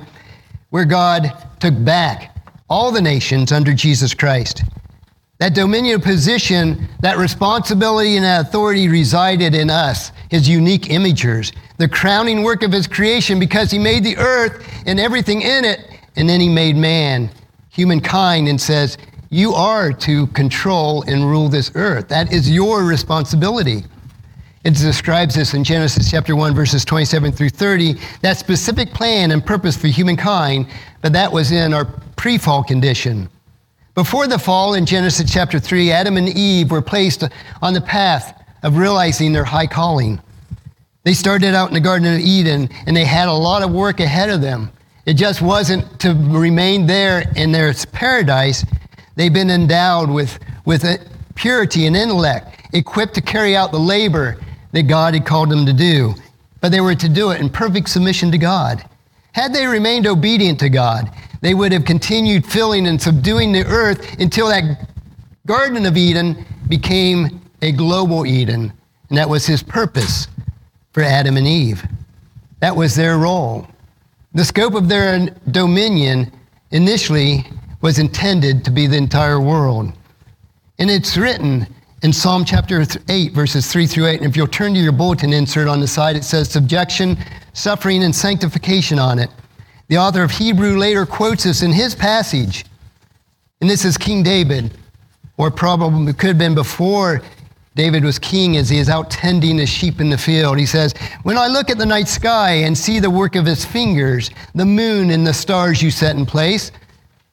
where 0.71 0.85
God 0.85 1.31
took 1.59 1.75
back 1.85 2.35
all 2.67 2.91
the 2.91 3.01
nations 3.01 3.51
under 3.51 3.75
Jesus 3.75 4.15
Christ. 4.15 4.63
That 5.41 5.55
dominion 5.55 6.01
position, 6.01 6.87
that 6.99 7.17
responsibility 7.17 8.15
and 8.15 8.23
that 8.23 8.45
authority 8.45 8.87
resided 8.87 9.55
in 9.55 9.71
us, 9.71 10.11
his 10.29 10.47
unique 10.47 10.83
imagers, 10.83 11.51
the 11.79 11.89
crowning 11.89 12.43
work 12.43 12.61
of 12.61 12.71
his 12.71 12.85
creation 12.85 13.39
because 13.39 13.71
he 13.71 13.79
made 13.79 14.03
the 14.03 14.15
earth 14.17 14.63
and 14.85 14.99
everything 14.99 15.41
in 15.41 15.65
it, 15.65 15.79
and 16.15 16.29
then 16.29 16.39
he 16.39 16.47
made 16.47 16.75
man, 16.75 17.31
humankind, 17.71 18.49
and 18.49 18.61
says, 18.61 18.99
You 19.31 19.53
are 19.53 19.91
to 19.91 20.27
control 20.27 21.01
and 21.07 21.25
rule 21.25 21.49
this 21.49 21.71
earth. 21.73 22.07
That 22.07 22.31
is 22.31 22.47
your 22.47 22.83
responsibility. 22.83 23.83
It 24.63 24.75
describes 24.75 25.33
this 25.33 25.55
in 25.55 25.63
Genesis 25.63 26.11
chapter 26.11 26.35
1, 26.35 26.53
verses 26.53 26.85
27 26.85 27.31
through 27.31 27.49
30, 27.49 27.95
that 28.21 28.37
specific 28.37 28.93
plan 28.93 29.31
and 29.31 29.43
purpose 29.43 29.75
for 29.75 29.87
humankind, 29.87 30.67
but 31.01 31.13
that 31.13 31.31
was 31.31 31.51
in 31.51 31.73
our 31.73 31.85
pre 32.15 32.37
fall 32.37 32.63
condition. 32.63 33.27
Before 33.93 34.25
the 34.25 34.39
fall 34.39 34.75
in 34.75 34.85
Genesis 34.85 35.29
chapter 35.29 35.59
3, 35.59 35.91
Adam 35.91 36.15
and 36.15 36.29
Eve 36.29 36.71
were 36.71 36.81
placed 36.81 37.25
on 37.61 37.73
the 37.73 37.81
path 37.81 38.41
of 38.63 38.77
realizing 38.77 39.33
their 39.33 39.43
high 39.43 39.67
calling. 39.67 40.21
They 41.03 41.13
started 41.13 41.53
out 41.55 41.67
in 41.67 41.73
the 41.73 41.81
Garden 41.81 42.13
of 42.13 42.21
Eden 42.21 42.69
and 42.85 42.95
they 42.95 43.03
had 43.03 43.27
a 43.27 43.33
lot 43.33 43.63
of 43.63 43.71
work 43.71 43.99
ahead 43.99 44.29
of 44.29 44.39
them. 44.39 44.71
It 45.05 45.15
just 45.15 45.41
wasn't 45.41 45.99
to 45.99 46.13
remain 46.13 46.85
there 46.85 47.29
in 47.35 47.51
their 47.51 47.73
paradise. 47.91 48.65
They've 49.17 49.33
been 49.33 49.49
endowed 49.49 50.09
with, 50.09 50.39
with 50.63 50.85
purity 51.35 51.85
and 51.85 51.97
intellect, 51.97 52.73
equipped 52.73 53.15
to 53.15 53.21
carry 53.21 53.57
out 53.57 53.73
the 53.73 53.79
labor 53.79 54.37
that 54.71 54.83
God 54.83 55.15
had 55.15 55.25
called 55.25 55.49
them 55.49 55.65
to 55.65 55.73
do. 55.73 56.15
But 56.61 56.71
they 56.71 56.79
were 56.79 56.95
to 56.95 57.09
do 57.09 57.31
it 57.31 57.41
in 57.41 57.49
perfect 57.49 57.89
submission 57.89 58.31
to 58.31 58.37
God. 58.37 58.85
Had 59.33 59.53
they 59.53 59.65
remained 59.65 60.07
obedient 60.07 60.59
to 60.61 60.69
God, 60.69 61.11
they 61.41 61.53
would 61.53 61.71
have 61.71 61.85
continued 61.85 62.45
filling 62.45 62.87
and 62.87 63.01
subduing 63.01 63.51
the 63.51 63.65
earth 63.65 64.19
until 64.19 64.47
that 64.47 64.87
Garden 65.45 65.85
of 65.85 65.97
Eden 65.97 66.45
became 66.69 67.41
a 67.61 67.71
global 67.71 68.25
Eden. 68.25 68.71
And 69.09 69.17
that 69.17 69.27
was 69.27 69.45
his 69.45 69.61
purpose 69.61 70.27
for 70.93 71.03
Adam 71.03 71.37
and 71.37 71.47
Eve. 71.47 71.83
That 72.59 72.75
was 72.75 72.95
their 72.95 73.17
role. 73.17 73.67
The 74.33 74.45
scope 74.45 74.75
of 74.75 74.87
their 74.87 75.29
dominion 75.49 76.31
initially 76.69 77.45
was 77.81 77.99
intended 77.99 78.63
to 78.65 78.71
be 78.71 78.87
the 78.87 78.97
entire 78.97 79.41
world. 79.41 79.91
And 80.79 80.89
it's 80.89 81.17
written 81.17 81.67
in 82.03 82.13
Psalm 82.13 82.45
chapter 82.45 82.85
8, 83.09 83.33
verses 83.33 83.71
3 83.71 83.87
through 83.87 84.07
8. 84.07 84.21
And 84.21 84.29
if 84.29 84.37
you'll 84.37 84.47
turn 84.47 84.73
to 84.75 84.79
your 84.79 84.91
bulletin 84.91 85.33
insert 85.33 85.67
on 85.67 85.79
the 85.79 85.87
side, 85.87 86.15
it 86.15 86.23
says 86.23 86.49
subjection, 86.49 87.17
suffering, 87.53 88.03
and 88.03 88.15
sanctification 88.15 88.99
on 88.99 89.19
it. 89.19 89.29
The 89.91 89.97
author 89.97 90.23
of 90.23 90.31
Hebrew 90.31 90.77
later 90.77 91.05
quotes 91.05 91.43
this 91.43 91.63
in 91.63 91.73
his 91.73 91.93
passage. 91.93 92.63
And 93.59 93.69
this 93.69 93.83
is 93.83 93.97
King 93.97 94.23
David, 94.23 94.71
or 95.35 95.51
probably 95.51 96.13
could 96.13 96.29
have 96.29 96.37
been 96.37 96.55
before 96.55 97.21
David 97.75 98.05
was 98.05 98.17
king 98.17 98.55
as 98.55 98.69
he 98.69 98.77
is 98.77 98.87
out 98.87 99.11
tending 99.11 99.57
his 99.57 99.67
sheep 99.67 99.99
in 99.99 100.09
the 100.09 100.17
field. 100.17 100.57
He 100.57 100.65
says, 100.65 100.93
When 101.23 101.37
I 101.37 101.47
look 101.47 101.69
at 101.69 101.77
the 101.77 101.85
night 101.85 102.07
sky 102.07 102.51
and 102.51 102.77
see 102.77 102.99
the 102.99 103.09
work 103.09 103.35
of 103.35 103.45
his 103.45 103.65
fingers, 103.65 104.31
the 104.55 104.63
moon 104.63 105.09
and 105.09 105.27
the 105.27 105.33
stars 105.33 105.81
you 105.81 105.91
set 105.91 106.15
in 106.15 106.25
place, 106.25 106.71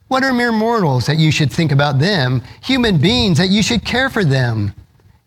what 0.09 0.25
are 0.25 0.33
mere 0.33 0.50
mortals 0.50 1.07
that 1.07 1.17
you 1.17 1.31
should 1.31 1.53
think 1.53 1.71
about 1.71 2.00
them, 2.00 2.43
human 2.61 2.99
beings 2.99 3.38
that 3.38 3.50
you 3.50 3.62
should 3.62 3.85
care 3.85 4.11
for 4.11 4.25
them? 4.25 4.75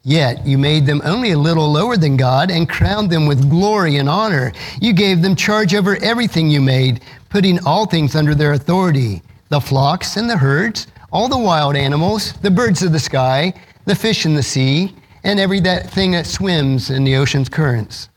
Yet 0.03 0.45
you 0.47 0.57
made 0.57 0.87
them 0.87 1.01
only 1.03 1.31
a 1.31 1.37
little 1.37 1.71
lower 1.71 1.95
than 1.95 2.17
God 2.17 2.49
and 2.49 2.67
crowned 2.67 3.11
them 3.11 3.27
with 3.27 3.49
glory 3.49 3.97
and 3.97 4.09
honor. 4.09 4.51
You 4.79 4.93
gave 4.93 5.21
them 5.21 5.35
charge 5.35 5.75
over 5.75 5.95
everything 5.97 6.49
you 6.49 6.59
made, 6.59 7.01
putting 7.29 7.63
all 7.65 7.85
things 7.85 8.15
under 8.15 8.35
their 8.35 8.53
authority 8.53 9.21
the 9.49 9.59
flocks 9.59 10.15
and 10.15 10.29
the 10.29 10.37
herds, 10.37 10.87
all 11.11 11.27
the 11.27 11.37
wild 11.37 11.75
animals, 11.75 12.31
the 12.41 12.49
birds 12.49 12.81
of 12.83 12.93
the 12.93 12.99
sky, 12.99 13.53
the 13.85 13.93
fish 13.93 14.25
in 14.25 14.33
the 14.33 14.41
sea, 14.41 14.95
and 15.25 15.41
every 15.41 15.59
that 15.59 15.89
thing 15.89 16.11
that 16.11 16.25
swims 16.25 16.89
in 16.89 17.03
the 17.03 17.17
ocean's 17.17 17.49
currents. 17.49 18.07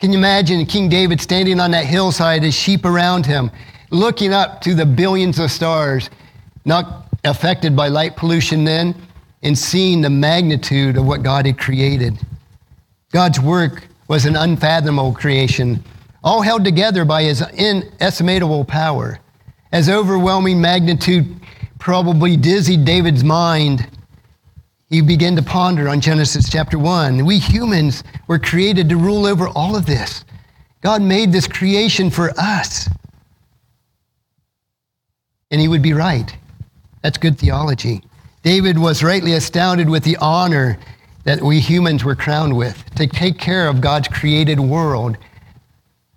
Can 0.00 0.10
you 0.10 0.16
imagine 0.18 0.64
King 0.64 0.88
David 0.88 1.20
standing 1.20 1.60
on 1.60 1.70
that 1.72 1.84
hillside, 1.84 2.42
his 2.42 2.54
sheep 2.54 2.86
around 2.86 3.26
him, 3.26 3.50
looking 3.90 4.32
up 4.32 4.62
to 4.62 4.74
the 4.74 4.86
billions 4.86 5.38
of 5.38 5.50
stars, 5.50 6.08
not 6.64 7.08
affected 7.24 7.76
by 7.76 7.88
light 7.88 8.16
pollution 8.16 8.64
then, 8.64 8.94
and 9.42 9.56
seeing 9.56 10.00
the 10.00 10.10
magnitude 10.10 10.96
of 10.96 11.06
what 11.06 11.22
God 11.22 11.46
had 11.46 11.58
created. 11.58 12.18
God's 13.12 13.40
work 13.40 13.86
was 14.08 14.24
an 14.24 14.36
unfathomable 14.36 15.12
creation, 15.12 15.82
all 16.24 16.42
held 16.42 16.64
together 16.64 17.04
by 17.04 17.22
his 17.22 17.42
inestimable 17.52 18.64
power. 18.64 19.20
As 19.70 19.88
overwhelming 19.88 20.60
magnitude 20.60 21.36
probably 21.78 22.36
dizzied 22.36 22.84
David's 22.84 23.22
mind, 23.22 23.88
he 24.88 25.02
began 25.02 25.36
to 25.36 25.42
ponder 25.42 25.88
on 25.88 26.00
Genesis 26.00 26.48
chapter 26.48 26.78
1. 26.78 27.24
We 27.24 27.38
humans 27.38 28.02
were 28.26 28.38
created 28.38 28.88
to 28.88 28.96
rule 28.96 29.26
over 29.26 29.48
all 29.48 29.76
of 29.76 29.84
this. 29.84 30.24
God 30.80 31.02
made 31.02 31.32
this 31.32 31.46
creation 31.46 32.10
for 32.10 32.30
us. 32.38 32.88
And 35.50 35.60
he 35.60 35.68
would 35.68 35.82
be 35.82 35.92
right. 35.92 36.34
That's 37.02 37.18
good 37.18 37.38
theology. 37.38 38.02
David 38.42 38.78
was 38.78 39.02
rightly 39.02 39.32
astounded 39.34 39.88
with 39.88 40.04
the 40.04 40.16
honor 40.18 40.78
that 41.24 41.42
we 41.42 41.60
humans 41.60 42.04
were 42.04 42.14
crowned 42.14 42.56
with 42.56 42.82
to 42.94 43.06
take 43.06 43.38
care 43.38 43.68
of 43.68 43.80
God's 43.80 44.08
created 44.08 44.60
world. 44.60 45.16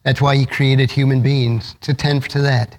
That's 0.03 0.21
why 0.21 0.35
he 0.35 0.45
created 0.45 0.91
human 0.91 1.21
beings, 1.21 1.75
to 1.81 1.93
tend 1.93 2.23
to 2.29 2.41
that. 2.41 2.77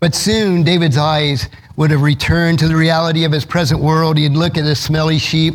But 0.00 0.14
soon, 0.14 0.62
David's 0.62 0.98
eyes 0.98 1.48
would 1.76 1.90
have 1.90 2.02
returned 2.02 2.58
to 2.58 2.68
the 2.68 2.76
reality 2.76 3.24
of 3.24 3.32
his 3.32 3.44
present 3.44 3.80
world. 3.80 4.18
He'd 4.18 4.32
look 4.32 4.58
at 4.58 4.64
the 4.64 4.74
smelly 4.74 5.18
sheep. 5.18 5.54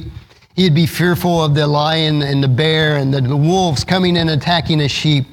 He'd 0.56 0.76
be 0.76 0.86
fearful 0.86 1.44
of 1.44 1.56
the 1.56 1.68
lion 1.68 2.22
and 2.22 2.44
the 2.44 2.48
bear 2.48 2.98
and 2.98 3.14
the, 3.14 3.36
wolves 3.36 3.84
coming 3.84 4.18
and 4.18 4.30
attacking 4.30 4.80
his 4.80 4.92
sheep. 4.92 5.26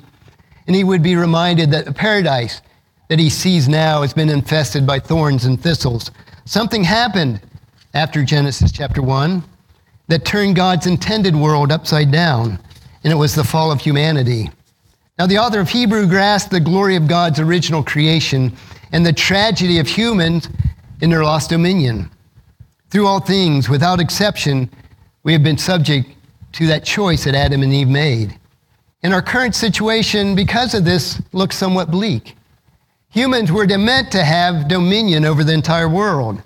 And 0.66 0.76
he 0.76 0.84
would 0.84 1.02
be 1.02 1.16
reminded 1.16 1.70
that 1.70 1.84
the 1.84 1.92
paradise 1.92 2.60
that 3.08 3.18
he 3.18 3.30
sees 3.30 3.68
now 3.68 4.02
has 4.02 4.12
been 4.12 4.28
infested 4.28 4.86
by 4.86 4.98
thorns 4.98 5.46
and 5.46 5.60
thistles. 5.60 6.10
Something 6.44 6.84
happened 6.84 7.40
after 7.94 8.24
Genesis 8.24 8.70
chapter 8.70 9.02
1 9.02 9.42
that 10.08 10.24
turned 10.24 10.56
God's 10.56 10.86
intended 10.86 11.34
world 11.34 11.72
upside 11.72 12.10
down, 12.10 12.58
and 13.04 13.12
it 13.12 13.16
was 13.16 13.34
the 13.34 13.44
fall 13.44 13.70
of 13.70 13.80
humanity. 13.80 14.50
Now, 15.18 15.26
the 15.26 15.38
author 15.38 15.60
of 15.60 15.68
Hebrew 15.68 16.06
grasped 16.06 16.50
the 16.50 16.60
glory 16.60 16.96
of 16.96 17.08
God's 17.08 17.40
original 17.40 17.82
creation 17.82 18.52
and 18.92 19.04
the 19.04 19.12
tragedy 19.12 19.78
of 19.78 19.88
humans 19.88 20.48
in 21.00 21.10
their 21.10 21.24
lost 21.24 21.50
dominion. 21.50 22.10
Through 22.90 23.06
all 23.06 23.20
things, 23.20 23.68
without 23.68 24.00
exception, 24.00 24.70
we 25.24 25.32
have 25.32 25.42
been 25.42 25.58
subject 25.58 26.08
to 26.52 26.66
that 26.68 26.84
choice 26.84 27.24
that 27.24 27.34
Adam 27.34 27.62
and 27.62 27.72
Eve 27.72 27.88
made. 27.88 28.38
And 29.02 29.12
our 29.12 29.22
current 29.22 29.54
situation, 29.54 30.34
because 30.34 30.74
of 30.74 30.84
this, 30.84 31.20
looks 31.32 31.56
somewhat 31.56 31.90
bleak. 31.90 32.36
Humans 33.10 33.52
were 33.52 33.66
meant 33.66 34.10
to 34.12 34.24
have 34.24 34.68
dominion 34.68 35.24
over 35.24 35.44
the 35.44 35.52
entire 35.52 35.88
world, 35.88 36.42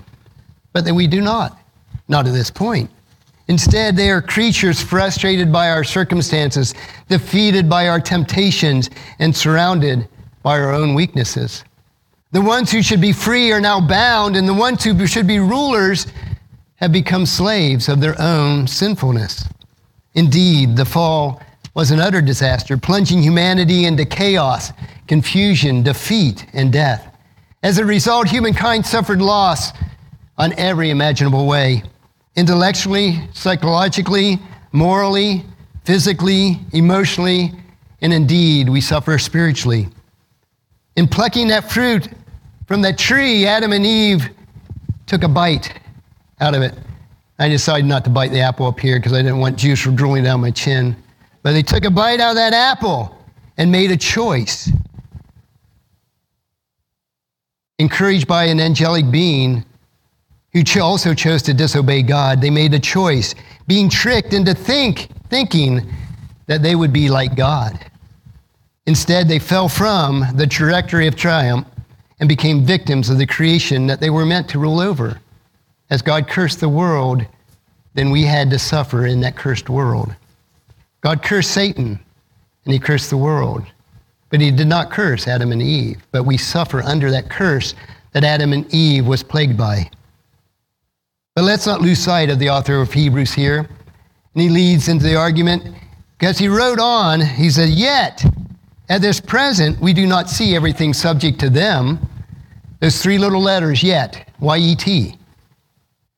but 0.73 0.85
that 0.85 0.95
we 0.95 1.07
do 1.07 1.21
not, 1.21 1.59
not 2.09 2.27
at 2.27 2.33
this 2.33 2.51
point. 2.51 2.91
Instead, 3.49 3.97
they 3.97 4.11
are 4.11 4.23
creatures 4.23 4.81
frustrated 4.81 5.53
by 5.53 5.71
our 5.71 5.85
circumstances, 5.85 6.75
defeated 7.09 7.69
by 7.69 7.89
our 7.89 8.01
temptations, 8.01 8.89
and 9.19 9.35
surrounded 9.35 10.09
by 10.43 10.59
our 10.59 10.73
own 10.73 10.95
weaknesses. 10.95 11.65
The 12.31 12.41
ones 12.41 12.73
who 12.73 12.83
should 12.83 13.01
be 13.01 13.13
free 13.13 13.53
are 13.53 13.61
now 13.61 13.81
bound, 13.81 14.37
and 14.37 14.49
the 14.49 14.55
ones 14.55 14.85
who 14.85 15.07
should 15.07 15.27
be 15.27 15.39
rulers 15.39 16.07
have 16.77 16.93
become 16.93 17.27
slaves 17.27 17.89
of 17.89 18.01
their 18.01 18.21
own 18.21 18.67
sinfulness. 18.67 19.45
Indeed, 20.15 20.77
the 20.77 20.85
fall 20.85 21.43
was 21.75 21.91
an 21.91 22.01
utter 22.01 22.21
disaster, 22.21 22.77
plunging 22.77 23.23
humanity 23.23 23.85
into 23.87 24.05
chaos, 24.05 24.73
confusion, 25.07 25.83
defeat, 25.83 26.47
and 26.53 26.73
death. 26.73 27.09
As 27.63 27.79
a 27.79 27.85
result, 27.85 28.29
humankind 28.29 28.85
suffered 28.85 29.23
loss 29.23 29.73
on 30.43 30.53
every 30.59 30.91
imaginable 30.91 31.47
way 31.47 31.85
intellectually, 32.35 33.21
psychologically, 33.33 34.41
morally, 34.73 35.45
physically, 35.85 36.59
emotionally, 36.73 37.53
and 38.01 38.13
indeed, 38.13 38.69
we 38.69 38.81
suffer 38.81 39.19
spiritually. 39.19 39.87
In 40.97 41.07
plucking 41.07 41.47
that 41.47 41.71
fruit 41.71 42.09
from 42.67 42.83
that 42.83 42.99
tree, 42.99 43.47
Adam 43.47 43.73
and 43.73 43.87
Eve 43.87 44.31
took 45.07 45.23
a 45.23 45.29
bite 45.29 45.79
out 46.41 46.57
of 46.57 46.63
it. 46.63 46.75
I 47.39 47.49
decided 47.49 47.87
not 47.87 48.03
to 48.05 48.11
bite 48.11 48.33
the 48.33 48.41
apple 48.41 48.67
up 48.67 48.81
here 48.81 48.99
because 48.99 49.13
I 49.13 49.19
didn't 49.19 49.39
want 49.39 49.57
juice 49.57 49.81
from 49.81 49.95
drooling 49.95 50.25
down 50.25 50.41
my 50.41 50.51
chin. 50.51 50.97
But 51.45 51.53
they 51.53 51.63
took 51.63 51.85
a 51.85 51.91
bite 51.91 52.19
out 52.19 52.31
of 52.31 52.37
that 52.37 52.53
apple 52.53 53.17
and 53.59 53.71
made 53.71 53.93
a 53.93 53.97
choice. 53.97 54.73
Encouraged 57.79 58.27
by 58.27 58.45
an 58.45 58.59
angelic 58.59 59.09
being, 59.09 59.65
who 60.53 60.63
also 60.81 61.15
chose 61.15 61.43
to 61.43 61.55
disobey 61.55 62.03
God. 62.03 62.41
They 62.41 62.51
made 62.51 62.75
a 62.75 62.79
choice, 62.79 63.35
being 63.67 63.89
tricked 63.89 64.35
into 64.35 64.55
think, 64.55 65.09
thinking 65.29 65.91
that 66.47 66.63
they 66.63 66.75
would 66.75 66.93
be 66.93 67.09
like 67.09 67.35
God. 67.35 67.79
Instead, 68.87 69.29
they 69.29 69.39
fell 69.39 69.69
from 69.69 70.25
the 70.35 70.47
trajectory 70.47 71.07
of 71.07 71.17
triumph 71.17 71.67
and 72.21 72.29
became 72.29 72.65
victims 72.65 73.09
of 73.09 73.19
the 73.19 73.27
creation 73.27 73.87
that 73.87 74.01
they 74.01 74.11
were 74.11 74.27
meant 74.27 74.49
to 74.51 74.59
rule 74.59 74.81
over. 74.81 75.21
As 75.91 76.03
God 76.03 76.29
cursed 76.29 76.61
the 76.61 76.69
world, 76.69 77.25
then 77.95 78.11
we 78.11 78.23
had 78.23 78.51
to 78.51 78.59
suffer 78.59 79.07
in 79.07 79.21
that 79.21 79.37
cursed 79.37 79.69
world. 79.69 80.15
God 81.01 81.23
cursed 81.23 81.51
Satan 81.51 81.99
and 82.65 82.73
he 82.73 82.79
cursed 82.79 83.11
the 83.11 83.17
world. 83.17 83.65
But 84.31 84.41
he 84.41 84.51
did 84.51 84.67
not 84.67 84.91
curse 84.91 85.29
Adam 85.29 85.53
and 85.53 85.61
Eve, 85.61 86.03
but 86.11 86.25
we 86.25 86.37
suffer 86.39 86.83
under 86.83 87.11
that 87.11 87.29
curse 87.29 87.75
that 88.13 88.25
Adam 88.25 88.53
and 88.53 88.73
Eve 88.73 89.07
was 89.07 89.23
plagued 89.23 89.57
by. 89.57 89.91
But 91.35 91.45
let's 91.45 91.67
not 91.67 91.81
lose 91.81 91.99
sight 91.99 92.29
of 92.29 92.39
the 92.39 92.51
author 92.51 92.81
of 92.81 92.93
Hebrews 92.93 93.33
here. 93.33 93.59
And 94.35 94.43
he 94.43 94.49
leads 94.49 94.89
into 94.89 95.05
the 95.05 95.17
argument 95.17 95.75
because 96.19 96.39
he 96.39 96.49
wrote 96.49 96.79
on, 96.79 97.21
he 97.21 97.49
said, 97.49 97.71
Yet, 97.71 98.25
at 98.89 99.01
this 99.01 99.19
present, 99.19 99.81
we 99.81 99.95
do 99.95 100.07
not 100.07 100.29
see 100.29 100.55
everything 100.55 100.93
subject 100.93 101.41
to 101.41 101.49
them. 101.49 101.99
Those 102.81 103.01
three 103.03 103.17
little 103.17 103.41
letters, 103.41 103.83
yet, 103.83 104.29
Y 104.41 104.59
E 104.59 104.75
T. 104.75 105.17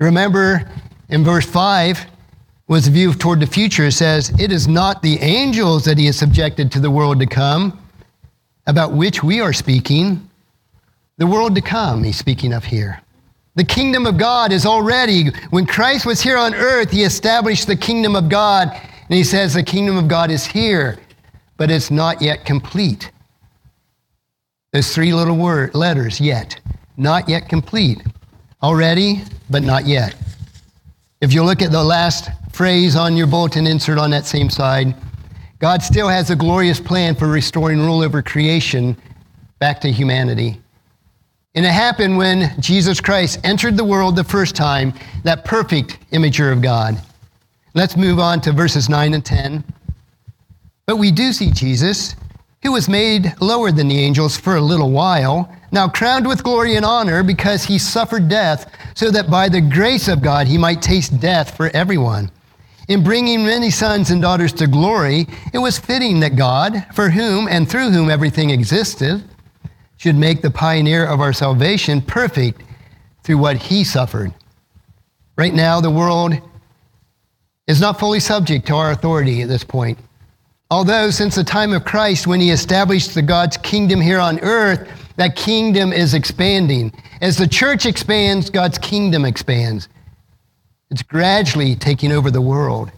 Remember 0.01 0.69
in 1.11 1.23
verse 1.23 1.47
5 1.47 2.07
was 2.67 2.89
a 2.89 2.91
view 2.91 3.15
toward 3.15 3.39
the 3.39 3.47
future. 3.47 3.87
It 3.87 3.93
says, 3.93 4.31
It 4.41 4.51
is 4.51 4.67
not 4.67 5.01
the 5.01 5.19
angels 5.21 5.85
that 5.85 5.99
he 5.99 6.07
has 6.07 6.19
subjected 6.19 6.73
to 6.73 6.81
the 6.81 6.91
world 6.91 7.21
to 7.21 7.27
come, 7.27 7.79
about 8.67 8.93
which 8.93 9.23
we 9.23 9.41
are 9.41 9.53
speaking. 9.53 10.29
The 11.19 11.27
world 11.27 11.55
to 11.55 11.61
come, 11.61 12.03
he's 12.03 12.19
speaking 12.19 12.53
of 12.53 12.65
here. 12.65 13.04
The 13.57 13.65
kingdom 13.65 14.05
of 14.05 14.19
God 14.19 14.53
is 14.53 14.67
already, 14.67 15.29
when 15.51 15.65
Christ 15.65 16.07
was 16.07 16.21
here 16.21 16.37
on 16.37 16.55
earth, 16.55 16.91
he 16.91 17.05
established 17.05 17.69
the 17.69 17.77
kingdom 17.77 18.17
of 18.17 18.29
God. 18.29 18.69
And 18.73 19.17
he 19.17 19.23
says 19.23 19.55
the 19.55 19.63
kingdom 19.63 19.97
of 19.97 20.09
God 20.09 20.31
is 20.31 20.45
here, 20.45 20.99
but 21.57 21.71
it's 21.71 21.91
not 21.91 22.21
yet 22.21 22.45
complete. 22.45 23.13
There's 24.73 24.93
three 24.93 25.15
little 25.15 25.37
word, 25.37 25.75
letters, 25.75 26.21
yet. 26.21 26.61
Not 26.97 27.29
yet 27.29 27.49
complete. 27.49 28.03
Already, 28.61 29.23
but 29.51 29.63
not 29.63 29.87
yet. 29.87 30.17
If 31.21 31.33
you 31.33 31.45
look 31.45 31.63
at 31.63 31.71
the 31.71 31.85
last 31.85 32.31
phrase 32.53 32.97
on 32.97 33.17
your 33.17 33.29
bulletin 33.29 33.69
insert 33.69 33.99
on 33.99 34.11
that 34.11 34.27
same 34.27 34.51
side, 34.51 34.97
God 35.61 35.81
still 35.81 36.09
has 36.09 36.31
a 36.31 36.37
glorious 36.37 36.81
plan 36.81 37.15
for 37.15 37.29
restoring 37.29 37.79
rule 37.79 38.03
over 38.03 38.21
creation 38.21 38.97
back 39.61 39.81
to 39.83 39.93
humanity. 39.93 40.61
And 41.57 41.65
it 41.65 41.71
happened 41.73 42.17
when 42.17 42.53
Jesus 42.61 43.01
Christ 43.01 43.39
entered 43.45 43.77
the 43.77 43.85
world 43.85 44.17
the 44.17 44.25
first 44.25 44.57
time, 44.57 44.93
that 45.23 45.45
perfect 45.45 45.99
imager 46.11 46.53
of 46.53 46.61
God. 46.61 47.01
Let's 47.75 47.97
move 47.97 48.19
on 48.19 48.41
to 48.41 48.53
verses 48.53 48.89
9 48.89 49.15
and 49.15 49.25
10. 49.25 49.63
But 50.87 50.97
we 50.97 51.13
do 51.13 51.33
see 51.33 51.51
Jesus, 51.53 52.17
who 52.63 52.73
was 52.73 52.89
made 52.89 53.35
lower 53.41 53.71
than 53.71 53.87
the 53.87 53.99
angels 53.99 54.37
for 54.37 54.57
a 54.57 54.61
little 54.61 54.91
while, 54.91 55.55
now 55.71 55.89
crowned 55.89 56.27
with 56.27 56.43
glory 56.43 56.75
and 56.75 56.85
honor 56.85 57.23
because 57.23 57.65
he 57.65 57.79
suffered 57.79 58.29
death, 58.29 58.73
so 58.95 59.11
that 59.13 59.31
by 59.31 59.49
the 59.49 59.61
grace 59.61 60.09
of 60.09 60.23
God 60.23 60.49
he 60.49 60.59
might 60.59 60.83
taste 60.83 61.21
death 61.21 61.57
for 61.57 61.71
everyone. 61.75 62.31
In 62.89 63.03
bringing 63.03 63.45
many 63.45 63.71
sons 63.71 64.11
and 64.11 64.21
daughters 64.21 64.53
to 64.55 64.67
glory, 64.67 65.27
it 65.53 65.59
was 65.59 65.79
fitting 65.79 66.21
that 66.21 66.37
God, 66.37 66.85
for 66.95 67.11
whom 67.11 67.49
and 67.49 67.69
through 67.69 67.91
whom 67.91 68.11
everything 68.11 68.51
existed, 68.51 69.25
should 69.97 70.17
make 70.17 70.43
the 70.43 70.51
pioneer 70.51 71.07
of 71.07 71.21
our 71.21 71.33
salvation 71.33 72.01
perfect 72.01 72.63
through 73.23 73.39
what 73.39 73.57
he 73.57 73.85
suffered. 73.85 74.33
Right 75.37 75.55
now, 75.55 75.81
the 75.81 75.91
world 75.91 76.35
is 77.67 77.81
not 77.81 77.99
fully 77.99 78.21
subject 78.21 78.67
to 78.67 78.75
our 78.75 78.91
authority 78.93 79.43
at 79.43 79.49
this 79.49 79.65
point. 79.65 79.99
Although, 80.71 81.11
since 81.11 81.35
the 81.35 81.45
time 81.45 81.73
of 81.73 81.85
Christ, 81.85 82.27
when 82.27 82.41
he 82.41 82.51
established 82.51 83.15
the 83.15 83.23
God's 83.23 83.57
kingdom 83.57 84.01
here 84.01 84.19
on 84.19 84.41
earth, 84.41 84.89
that 85.17 85.37
kingdom 85.37 85.93
is 85.93 86.15
expanding. 86.15 86.93
As 87.21 87.37
the 87.37 87.47
church 87.47 87.87
expands, 87.87 88.51
God's 88.51 88.79
kingdom 88.79 89.25
expands. 89.25 89.89
It's 90.91 91.03
gradually 91.03 91.77
taking 91.77 92.13
over 92.13 92.31
the 92.31 92.41
world 92.41 92.91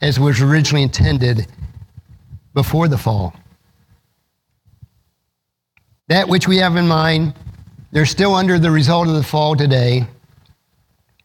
as 0.00 0.18
was 0.18 0.40
originally 0.40 0.82
intended 0.82 1.46
before 2.54 2.88
the 2.88 2.98
fall. 2.98 3.34
That 6.10 6.28
which 6.28 6.48
we 6.48 6.56
have 6.56 6.74
in 6.74 6.88
mind, 6.88 7.32
they're 7.92 8.04
still 8.04 8.34
under 8.34 8.58
the 8.58 8.70
result 8.70 9.06
of 9.06 9.14
the 9.14 9.22
fall 9.22 9.54
today. 9.54 10.04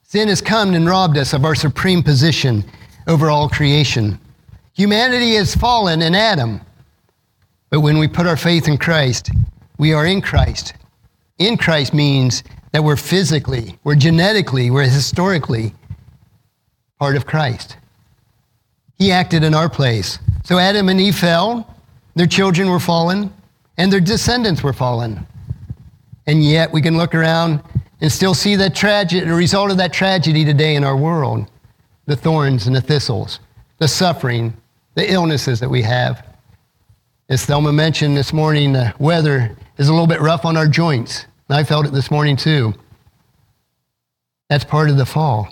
Sin 0.03 0.27
has 0.27 0.41
come 0.41 0.75
and 0.75 0.85
robbed 0.85 1.17
us 1.17 1.33
of 1.33 1.43
our 1.43 1.55
supreme 1.55 2.03
position 2.03 2.63
over 3.07 3.31
all 3.31 3.49
creation. 3.49 4.19
Humanity 4.73 5.33
has 5.33 5.55
fallen 5.55 6.03
in 6.03 6.13
Adam, 6.13 6.61
but 7.71 7.79
when 7.79 7.97
we 7.97 8.07
put 8.07 8.27
our 8.27 8.37
faith 8.37 8.67
in 8.67 8.77
Christ, 8.77 9.31
we 9.79 9.91
are 9.91 10.05
in 10.05 10.21
Christ. 10.21 10.75
In 11.39 11.57
Christ 11.57 11.91
means 11.91 12.43
that 12.71 12.83
we're 12.83 12.95
physically, 12.95 13.79
we're 13.83 13.95
genetically, 13.95 14.69
we're 14.69 14.83
historically 14.83 15.73
part 16.99 17.15
of 17.15 17.25
Christ. 17.25 17.77
He 18.99 19.11
acted 19.11 19.43
in 19.43 19.55
our 19.55 19.67
place. 19.67 20.19
So 20.43 20.59
Adam 20.59 20.89
and 20.89 21.01
Eve 21.01 21.15
fell, 21.15 21.75
their 22.13 22.27
children 22.27 22.69
were 22.69 22.79
fallen, 22.79 23.33
and 23.77 23.91
their 23.91 23.99
descendants 23.99 24.63
were 24.63 24.73
fallen. 24.73 25.25
And 26.27 26.43
yet 26.43 26.71
we 26.71 26.81
can 26.81 26.97
look 26.97 27.13
around 27.13 27.61
and 28.01 28.11
still 28.11 28.33
see 28.33 28.55
tragedy, 28.69 29.25
the 29.25 29.33
result 29.33 29.71
of 29.71 29.77
that 29.77 29.93
tragedy 29.93 30.43
today 30.45 30.75
in 30.75 30.83
our 30.83 30.97
world 30.97 31.49
the 32.07 32.15
thorns 32.15 32.67
and 32.67 32.75
the 32.75 32.81
thistles, 32.81 33.39
the 33.79 33.87
suffering, 33.87 34.55
the 34.93 35.11
illnesses 35.11 35.59
that 35.59 35.69
we 35.69 35.81
have. 35.81 36.23
As 37.29 37.43
Thelma 37.45 37.73
mentioned 37.73 38.15
this 38.15 38.31
morning, 38.31 38.73
the 38.73 38.93
weather 38.99 39.55
is 39.79 39.89
a 39.89 39.91
little 39.91 40.05
bit 40.05 40.21
rough 40.21 40.45
on 40.45 40.55
our 40.55 40.67
joints. 40.67 41.25
I 41.49 41.63
felt 41.63 41.87
it 41.87 41.93
this 41.93 42.11
morning 42.11 42.35
too. 42.35 42.75
That's 44.49 44.63
part 44.63 44.91
of 44.91 44.97
the 44.97 45.05
fall. 45.05 45.51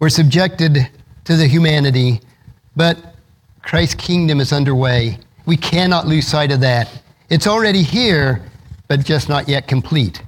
We're 0.00 0.08
subjected 0.08 0.90
to 1.24 1.36
the 1.36 1.46
humanity, 1.46 2.20
but 2.74 3.14
Christ's 3.62 3.94
kingdom 3.94 4.40
is 4.40 4.52
underway. 4.52 5.18
We 5.46 5.56
cannot 5.56 6.06
lose 6.06 6.26
sight 6.26 6.50
of 6.50 6.60
that. 6.60 6.90
It's 7.28 7.46
already 7.46 7.82
here, 7.82 8.42
but 8.88 9.04
just 9.04 9.28
not 9.28 9.48
yet 9.48 9.66
complete. 9.66 10.22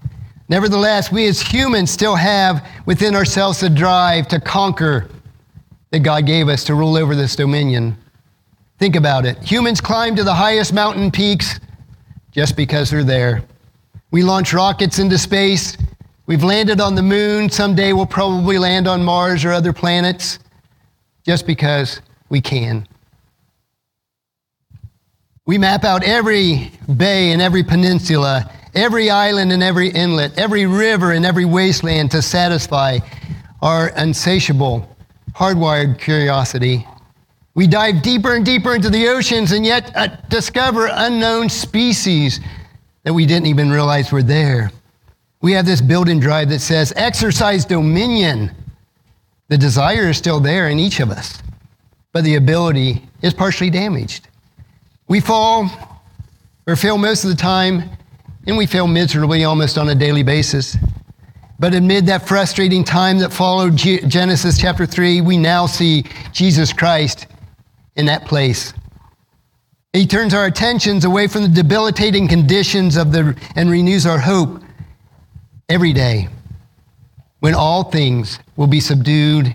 Nevertheless, 0.48 1.12
we 1.12 1.26
as 1.26 1.40
humans 1.40 1.90
still 1.90 2.16
have 2.16 2.66
within 2.86 3.14
ourselves 3.14 3.60
the 3.60 3.68
drive 3.68 4.26
to 4.28 4.40
conquer 4.40 5.08
that 5.90 6.00
God 6.00 6.26
gave 6.26 6.48
us 6.48 6.64
to 6.64 6.74
rule 6.74 6.96
over 6.96 7.14
this 7.14 7.36
dominion. 7.36 7.96
Think 8.78 8.96
about 8.96 9.26
it. 9.26 9.38
Humans 9.42 9.80
climb 9.80 10.16
to 10.16 10.24
the 10.24 10.34
highest 10.34 10.72
mountain 10.72 11.10
peaks 11.10 11.60
just 12.32 12.56
because 12.56 12.90
they're 12.90 13.04
there. 13.04 13.42
We 14.10 14.22
launch 14.22 14.52
rockets 14.52 14.98
into 14.98 15.18
space. 15.18 15.76
We've 16.26 16.44
landed 16.44 16.80
on 16.80 16.94
the 16.94 17.02
moon. 17.02 17.50
Someday 17.50 17.92
we'll 17.92 18.06
probably 18.06 18.58
land 18.58 18.88
on 18.88 19.04
Mars 19.04 19.44
or 19.44 19.52
other 19.52 19.72
planets 19.72 20.38
just 21.24 21.46
because 21.46 22.00
we 22.28 22.40
can. 22.40 22.86
We 25.48 25.58
map 25.58 25.82
out 25.82 26.04
every 26.04 26.70
bay 26.96 27.32
and 27.32 27.42
every 27.42 27.64
peninsula 27.64 28.52
every 28.74 29.10
island 29.10 29.52
and 29.52 29.62
every 29.62 29.88
inlet, 29.88 30.38
every 30.38 30.66
river 30.66 31.12
and 31.12 31.26
every 31.26 31.44
wasteland 31.44 32.10
to 32.12 32.22
satisfy 32.22 32.98
our 33.60 33.88
insatiable, 33.96 34.96
hardwired 35.34 35.98
curiosity. 35.98 36.86
We 37.54 37.66
dive 37.66 38.02
deeper 38.02 38.34
and 38.34 38.44
deeper 38.44 38.74
into 38.74 38.88
the 38.88 39.08
oceans 39.08 39.50
and 39.50 39.66
yet 39.66 39.90
uh, 39.96 40.08
discover 40.28 40.88
unknown 40.92 41.48
species 41.48 42.40
that 43.02 43.12
we 43.12 43.26
didn't 43.26 43.46
even 43.46 43.70
realize 43.70 44.12
were 44.12 44.22
there. 44.22 44.70
We 45.40 45.52
have 45.52 45.66
this 45.66 45.80
built-in 45.80 46.20
drive 46.20 46.50
that 46.50 46.60
says, 46.60 46.92
exercise 46.94 47.64
dominion. 47.64 48.52
The 49.48 49.58
desire 49.58 50.10
is 50.10 50.18
still 50.18 50.40
there 50.40 50.68
in 50.68 50.78
each 50.78 51.00
of 51.00 51.10
us, 51.10 51.42
but 52.12 52.22
the 52.22 52.36
ability 52.36 53.02
is 53.22 53.34
partially 53.34 53.70
damaged. 53.70 54.27
We 55.08 55.20
fall 55.20 55.70
or 56.66 56.76
fail 56.76 56.98
most 56.98 57.24
of 57.24 57.30
the 57.30 57.36
time 57.36 57.90
and 58.46 58.56
we 58.56 58.66
fail 58.66 58.86
miserably 58.86 59.44
almost 59.44 59.78
on 59.78 59.88
a 59.88 59.94
daily 59.94 60.22
basis. 60.22 60.76
But 61.58 61.74
amid 61.74 62.06
that 62.06 62.28
frustrating 62.28 62.84
time 62.84 63.18
that 63.18 63.32
followed 63.32 63.76
Genesis 63.76 64.58
chapter 64.58 64.86
3, 64.86 65.22
we 65.22 65.38
now 65.38 65.66
see 65.66 66.04
Jesus 66.32 66.72
Christ 66.72 67.26
in 67.96 68.06
that 68.06 68.26
place. 68.26 68.72
He 69.92 70.06
turns 70.06 70.34
our 70.34 70.44
attentions 70.44 71.04
away 71.04 71.26
from 71.26 71.42
the 71.42 71.48
debilitating 71.48 72.28
conditions 72.28 72.96
of 72.96 73.10
the 73.10 73.36
and 73.56 73.70
renews 73.70 74.06
our 74.06 74.18
hope 74.18 74.62
every 75.68 75.92
day 75.92 76.28
when 77.40 77.54
all 77.54 77.84
things 77.84 78.38
will 78.56 78.66
be 78.66 78.80
subdued 78.80 79.54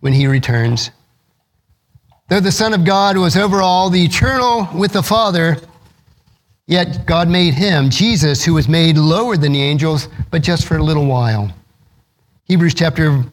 when 0.00 0.12
he 0.14 0.26
returns. 0.26 0.90
Though 2.30 2.40
the 2.40 2.50
Son 2.50 2.72
of 2.72 2.84
God 2.84 3.18
was 3.18 3.36
over 3.36 3.60
all, 3.60 3.90
the 3.90 4.04
eternal 4.04 4.66
with 4.74 4.92
the 4.92 5.02
Father, 5.02 5.58
Yet 6.70 7.04
God 7.04 7.28
made 7.28 7.54
him, 7.54 7.90
Jesus, 7.90 8.44
who 8.44 8.54
was 8.54 8.68
made 8.68 8.96
lower 8.96 9.36
than 9.36 9.50
the 9.50 9.60
angels, 9.60 10.08
but 10.30 10.40
just 10.40 10.68
for 10.68 10.76
a 10.76 10.82
little 10.82 11.04
while. 11.04 11.50
Hebrews 12.44 12.74
chapter 12.74 13.24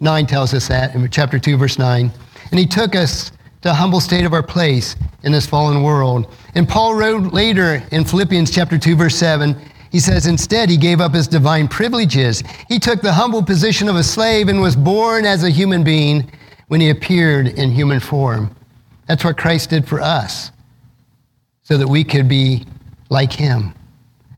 9 0.00 0.26
tells 0.26 0.54
us 0.54 0.68
that, 0.68 0.94
in 0.94 1.06
chapter 1.10 1.38
2, 1.38 1.58
verse 1.58 1.78
9. 1.78 2.10
And 2.50 2.58
he 2.58 2.64
took 2.64 2.96
us 2.96 3.32
to 3.60 3.70
a 3.70 3.74
humble 3.74 4.00
state 4.00 4.24
of 4.24 4.32
our 4.32 4.42
place 4.42 4.96
in 5.24 5.30
this 5.30 5.44
fallen 5.44 5.82
world. 5.82 6.32
And 6.54 6.66
Paul 6.66 6.94
wrote 6.94 7.34
later 7.34 7.82
in 7.92 8.06
Philippians 8.06 8.50
chapter 8.50 8.78
2, 8.78 8.96
verse 8.96 9.16
7, 9.16 9.60
he 9.92 10.00
says, 10.00 10.26
Instead, 10.26 10.70
he 10.70 10.78
gave 10.78 11.02
up 11.02 11.12
his 11.12 11.28
divine 11.28 11.68
privileges. 11.68 12.42
He 12.66 12.78
took 12.78 13.02
the 13.02 13.12
humble 13.12 13.42
position 13.42 13.90
of 13.90 13.96
a 13.96 14.02
slave 14.02 14.48
and 14.48 14.58
was 14.58 14.74
born 14.74 15.26
as 15.26 15.44
a 15.44 15.50
human 15.50 15.84
being 15.84 16.32
when 16.70 16.80
he 16.80 16.90
appeared 16.90 17.48
in 17.48 17.68
human 17.72 17.98
form. 17.98 18.54
That's 19.08 19.24
what 19.24 19.36
Christ 19.36 19.70
did 19.70 19.88
for 19.88 20.00
us 20.00 20.52
so 21.64 21.76
that 21.76 21.88
we 21.88 22.04
could 22.04 22.28
be 22.28 22.64
like 23.08 23.32
him. 23.32 23.74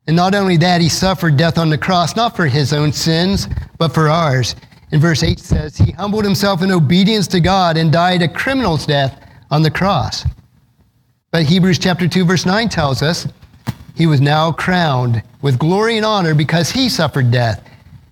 And 0.07 0.17
not 0.17 0.35
only 0.35 0.57
that, 0.57 0.81
he 0.81 0.89
suffered 0.89 1.37
death 1.37 1.59
on 1.59 1.69
the 1.69 1.77
cross, 1.77 2.17
not 2.17 2.35
for 2.35 2.47
his 2.47 2.73
own 2.73 2.91
sins, 2.91 3.49
but 3.77 3.93
for 3.93 4.09
ours. 4.09 4.57
In 4.93 4.99
verse 4.99 5.23
8 5.23 5.39
says, 5.41 5.77
He 5.77 5.93
humbled 5.93 6.25
himself 6.25 6.63
in 6.63 6.71
obedience 6.71 7.27
to 7.29 7.41
God 7.41 7.77
and 7.77 7.93
died 7.93 8.23
a 8.23 8.29
criminal's 8.29 8.87
death 8.87 9.29
on 9.51 9.61
the 9.61 9.71
cross. 9.71 10.25
But 11.33 11.45
Hebrews 11.45 11.79
chapter 11.79 12.09
2, 12.09 12.25
verse 12.25 12.47
9 12.47 12.71
tells 12.71 13.03
us 13.03 13.29
he 13.95 14.07
was 14.07 14.23
now 14.23 14.53
crowned 14.53 15.23
with 15.43 15.59
glory 15.59 15.99
and 15.99 16.07
honor 16.07 16.35
because 16.35 16.71
he 16.71 16.89
suffered 16.89 17.31
death, 17.31 17.63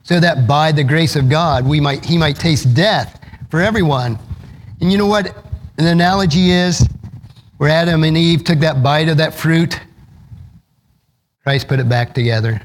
so 0.02 0.20
that 0.20 0.46
by 0.46 0.72
the 0.72 0.84
grace 0.84 1.16
of 1.16 1.30
God 1.30 1.66
we 1.66 1.80
might, 1.80 2.04
he 2.04 2.18
might 2.18 2.36
taste 2.36 2.74
death 2.74 3.16
for 3.50 3.60
everyone. 3.60 4.18
And 4.80 4.90
you 4.90 4.98
know 4.98 5.06
what 5.06 5.36
an 5.78 5.86
analogy 5.86 6.50
is? 6.50 6.86
where 7.60 7.68
Adam 7.68 8.04
and 8.04 8.16
Eve 8.16 8.42
took 8.42 8.60
that 8.60 8.82
bite 8.82 9.10
of 9.10 9.18
that 9.18 9.34
fruit, 9.34 9.78
Christ 11.42 11.68
put 11.68 11.78
it 11.78 11.90
back 11.90 12.14
together. 12.14 12.58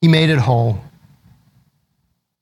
He 0.00 0.08
made 0.08 0.30
it 0.30 0.38
whole. 0.38 0.80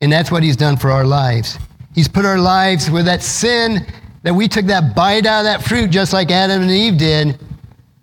And 0.01 0.13
that's 0.13 0.31
what 0.31 0.45
he's 0.45 0.55
done 0.55 0.77
for 0.77 0.93
our 0.93 1.05
lives. 1.05 1.59
He's 1.97 2.07
put 2.07 2.25
our 2.25 2.39
lives 2.39 2.89
where 2.93 3.03
that 3.03 3.25
sin 3.25 3.85
that 4.23 4.33
we 4.33 4.47
took 4.47 4.67
that 4.67 4.95
bite 4.95 5.27
out 5.27 5.41
of 5.41 5.47
that 5.47 5.65
fruit 5.65 5.91
just 5.91 6.13
like 6.13 6.31
Adam 6.31 6.63
and 6.63 6.71
Eve 6.71 6.97
did. 6.97 7.41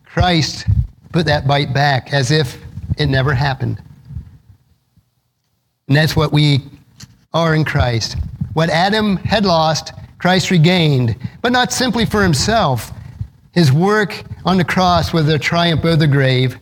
Christ 0.04 0.68
put 1.14 1.26
that 1.28 1.48
bite 1.48 1.74
back 1.74 2.12
as 2.12 2.30
if 2.30 2.62
it 2.98 3.06
never 3.06 3.34
happened. 3.34 3.82
And 5.88 5.96
that's 5.96 6.14
what 6.14 6.34
we 6.34 6.60
are 7.34 7.56
in 7.56 7.64
Christ. 7.64 8.18
What 8.56 8.70
Adam 8.70 9.18
had 9.18 9.44
lost, 9.44 9.92
Christ 10.18 10.50
regained, 10.50 11.18
but 11.42 11.52
not 11.52 11.74
simply 11.74 12.06
for 12.06 12.24
himself. 12.24 12.90
His 13.52 13.74
work 13.74 14.24
on 14.46 14.58
the 14.58 14.64
cross 14.64 15.12
was 15.12 15.28
a 15.28 15.38
triumph 15.38 15.84
of 15.84 16.00
the 16.00 16.08
grave. 16.08 16.58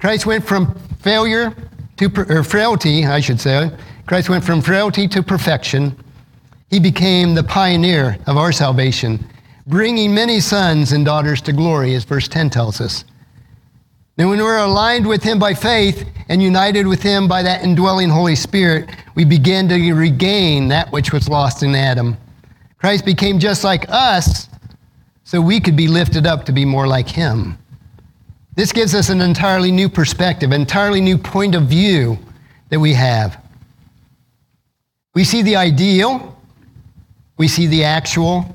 Christ 0.00 0.26
went 0.26 0.44
from 0.44 0.74
failure 0.98 1.54
to, 1.98 2.26
or 2.28 2.42
frailty, 2.42 3.06
I 3.06 3.20
should 3.20 3.40
say. 3.40 3.70
Christ 4.06 4.28
went 4.28 4.42
from 4.42 4.60
frailty 4.60 5.06
to 5.06 5.22
perfection. 5.22 5.96
He 6.70 6.80
became 6.80 7.36
the 7.36 7.44
pioneer 7.44 8.18
of 8.26 8.36
our 8.36 8.50
salvation, 8.50 9.24
bringing 9.64 10.12
many 10.12 10.40
sons 10.40 10.90
and 10.90 11.04
daughters 11.04 11.40
to 11.42 11.52
glory, 11.52 11.94
as 11.94 12.02
verse 12.02 12.26
10 12.26 12.50
tells 12.50 12.80
us. 12.80 13.04
And 14.18 14.28
when 14.28 14.38
we're 14.40 14.58
aligned 14.58 15.06
with 15.06 15.22
Him 15.22 15.38
by 15.38 15.54
faith 15.54 16.06
and 16.28 16.42
united 16.42 16.86
with 16.86 17.02
Him 17.02 17.28
by 17.28 17.42
that 17.42 17.62
indwelling 17.62 18.10
Holy 18.10 18.34
Spirit, 18.34 18.90
we 19.14 19.24
begin 19.24 19.68
to 19.68 19.92
regain 19.94 20.68
that 20.68 20.92
which 20.92 21.12
was 21.12 21.28
lost 21.28 21.62
in 21.62 21.74
Adam. 21.74 22.16
Christ 22.78 23.04
became 23.04 23.38
just 23.38 23.64
like 23.64 23.86
us 23.88 24.48
so 25.24 25.40
we 25.40 25.60
could 25.60 25.76
be 25.76 25.88
lifted 25.88 26.26
up 26.26 26.46
to 26.46 26.52
be 26.52 26.64
more 26.64 26.86
like 26.86 27.06
him. 27.06 27.58
This 28.54 28.72
gives 28.72 28.94
us 28.94 29.10
an 29.10 29.20
entirely 29.20 29.70
new 29.70 29.88
perspective, 29.88 30.52
entirely 30.52 31.02
new 31.02 31.18
point 31.18 31.54
of 31.54 31.64
view 31.64 32.18
that 32.70 32.80
we 32.80 32.94
have. 32.94 33.42
We 35.14 35.24
see 35.24 35.42
the 35.42 35.56
ideal, 35.56 36.34
we 37.36 37.46
see 37.46 37.66
the 37.66 37.84
actual, 37.84 38.46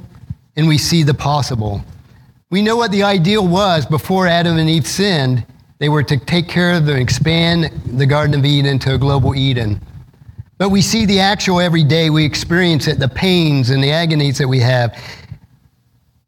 and 0.55 0.67
we 0.67 0.77
see 0.77 1.03
the 1.03 1.13
possible. 1.13 1.83
We 2.49 2.61
know 2.61 2.75
what 2.75 2.91
the 2.91 3.03
ideal 3.03 3.47
was 3.47 3.85
before 3.85 4.27
Adam 4.27 4.57
and 4.57 4.69
Eve 4.69 4.87
sinned. 4.87 5.45
They 5.83 5.89
were 5.89 6.03
to 6.03 6.15
take 6.15 6.47
care 6.47 6.71
of 6.71 6.87
and 6.87 6.97
expand 6.97 7.65
the 7.85 8.05
Garden 8.05 8.39
of 8.39 8.45
Eden 8.45 8.71
into 8.71 8.95
a 8.95 8.97
global 8.97 9.35
Eden. 9.35 9.81
But 10.57 10.69
we 10.69 10.81
see 10.81 11.05
the 11.05 11.19
actual 11.19 11.59
every 11.59 11.83
day. 11.83 12.09
We 12.09 12.23
experience 12.23 12.87
it, 12.87 12.99
the 12.99 13.09
pains 13.09 13.69
and 13.69 13.83
the 13.83 13.91
agonies 13.91 14.37
that 14.37 14.47
we 14.47 14.59
have 14.59 14.97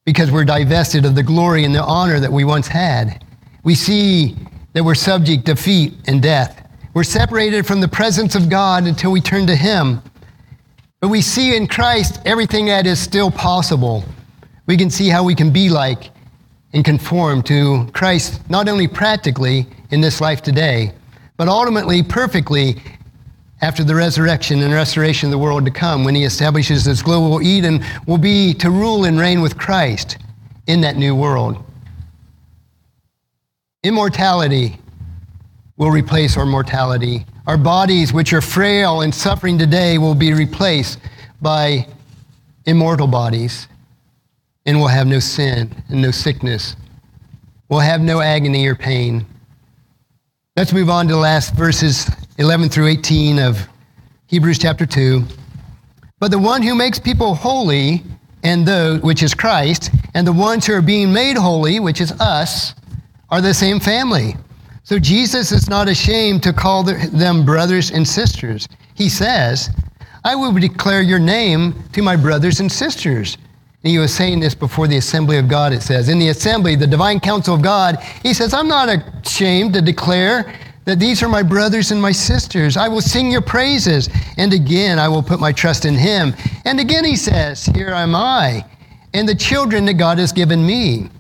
because 0.04 0.30
we're 0.30 0.44
divested 0.44 1.06
of 1.06 1.15
the 1.15 1.24
glory 1.24 1.63
and 1.63 1.74
the 1.74 1.82
honor 1.82 2.20
that 2.20 2.34
we 2.34 2.44
once 2.44 2.68
had. 2.68 3.24
we 3.63 3.76
see 3.76 4.36
that 4.74 4.84
we're 4.84 4.94
subject 4.94 5.46
to 5.46 5.54
defeat 5.54 5.94
and 6.06 6.22
death. 6.22 6.70
We're 6.94 7.06
separated 7.06 7.65
from 7.65 7.80
the 7.80 7.88
presence 7.88 8.36
of 8.36 8.50
God 8.50 8.84
until 8.84 9.13
we 9.13 9.22
turn 9.22 9.48
to 9.48 9.56
Him. 9.56 10.02
But 11.00 11.08
we 11.08 11.22
see 11.22 11.56
in 11.56 11.68
Christ 11.68 12.20
everything 12.26 12.65
that 12.65 12.86
is 12.86 13.00
still 13.00 13.32
possible. 13.32 14.04
We 14.65 14.76
can 14.76 14.89
see 14.89 15.08
how 15.08 15.24
we 15.24 15.34
can 15.34 15.54
be 15.54 15.70
like 15.70 16.12
and 16.75 16.83
conform 16.83 17.41
to 17.41 17.88
Christ, 17.93 18.41
not 18.49 18.67
only 18.67 18.88
practically 18.88 19.65
in 19.91 20.01
this 20.01 20.19
life 20.19 20.41
today, 20.41 20.91
but 21.38 21.47
ultimately 21.47 22.03
perfectly 22.03 22.75
after 23.61 23.81
the 23.83 23.95
resurrection 23.95 24.61
and 24.61 24.73
restoration 24.73 25.27
of 25.27 25.31
the 25.31 25.38
world 25.38 25.63
to 25.63 25.71
come, 25.71 26.03
when 26.03 26.13
he 26.13 26.25
establishes 26.25 26.83
this 26.83 27.01
global 27.01 27.41
Eden, 27.41 27.83
will 28.05 28.17
be 28.17 28.53
to 28.55 28.69
rule 28.69 29.05
and 29.05 29.17
reign 29.17 29.41
with 29.41 29.57
Christ 29.57 30.17
in 30.67 30.81
that 30.81 30.97
new 30.97 31.15
world. 31.15 31.63
Immortality 33.83 34.77
will 35.77 35.91
replace 35.91 36.35
our 36.35 36.45
mortality. 36.45 37.25
Our 37.47 37.57
bodies, 37.57 38.11
which 38.11 38.33
are 38.33 38.41
frail 38.41 39.01
and 39.01 39.15
suffering 39.15 39.57
today, 39.57 39.97
will 39.97 40.15
be 40.15 40.33
replaced 40.33 40.99
by 41.41 41.88
immortal 42.65 43.07
bodies, 43.07 43.69
and 44.65 44.80
we'll 44.80 44.88
have 44.88 45.08
no 45.08 45.19
sin 45.19 45.73
and 45.89 46.01
no 46.01 46.12
sickness. 46.12 46.75
We'll 47.69 47.80
have 47.80 48.01
no 48.01 48.21
agony 48.21 48.65
or 48.67 48.75
pain. 48.75 49.25
Let's 50.56 50.73
move 50.73 50.89
on 50.89 51.08
to 51.08 51.13
the 51.13 51.19
last 51.19 51.54
verses 51.54 52.10
11 52.38 52.69
through 52.69 52.88
18 52.88 53.39
of 53.39 53.67
Hebrews 54.28 54.60
chapter 54.60 54.86
2. 54.86 55.23
But 56.19 56.32
the 56.32 56.39
one 56.39 56.62
who 56.62 56.75
makes 56.75 56.97
people 56.97 57.36
holy, 57.36 58.04
and 58.43 58.65
the, 58.65 58.99
which 59.04 59.21
is 59.21 59.34
Christ, 59.34 59.91
and 60.13 60.25
the 60.25 60.34
ones 60.34 60.65
who 60.65 60.73
are 60.73 60.82
being 60.82 61.12
made 61.12 61.38
holy, 61.38 61.80
which 61.80 62.01
is 62.01 62.12
us, 62.13 62.73
are 63.30 63.41
the 63.41 63.54
same 63.54 63.80
family. 63.80 64.36
So 64.84 64.99
Jesus 64.99 65.51
is 65.51 65.67
not 65.67 65.89
ashamed 65.89 66.43
to 66.43 66.54
call 66.54 66.84
them 66.84 67.43
brothers 67.43 67.91
and 67.91 68.08
sisters. 68.08 68.67
He 68.93 69.10
says, 69.10 69.69
I 70.23 70.36
will 70.36 70.54
declare 70.54 71.01
your 71.01 71.19
name 71.19 71.84
to 71.93 72.01
my 72.01 72.15
brothers 72.15 72.60
and 72.60 72.71
sisters. 72.71 73.38
And 73.86 73.91
he 73.91 74.00
was 74.00 74.12
saying 74.12 74.39
this 74.39 74.56
before 74.56 74.88
the 74.88 74.98
assembly 74.98 75.38
of 75.38 75.48
God, 75.48 75.71
it 75.71 75.84
says. 75.84 76.10
In 76.10 76.17
the 76.17 76.30
assembly, 76.30 76.76
the 76.76 76.88
divine 76.88 77.19
council 77.19 77.54
of 77.54 77.62
God, 77.62 78.02
he 78.24 78.34
says, 78.34 78.52
I'm 78.52 78.67
not 78.67 78.89
ashamed 79.24 79.76
to 79.76 79.82
declare 79.82 80.56
that 80.86 80.98
these 80.98 81.21
are 81.21 81.30
my 81.30 81.43
brothers 81.43 81.91
and 81.91 82.02
my 82.02 82.12
sisters. 82.12 82.78
I 82.78 82.88
will 82.88 83.00
sing 83.00 83.30
your 83.30 83.43
praises. 83.43 84.10
And 84.38 84.54
again, 84.54 84.98
I 84.98 85.08
will 85.08 85.21
put 85.21 85.39
my 85.39 85.52
trust 85.52 85.86
in 85.86 85.93
him. 85.93 86.34
And 86.65 86.80
again, 86.80 87.06
he 87.06 87.15
says, 87.15 87.67
Here 87.67 87.89
am 87.89 88.15
I, 88.15 88.65
and 89.13 89.30
the 89.30 89.36
children 89.36 89.86
that 89.86 90.00
God 90.00 90.17
has 90.17 90.32
given 90.32 90.65
me. 90.65 91.12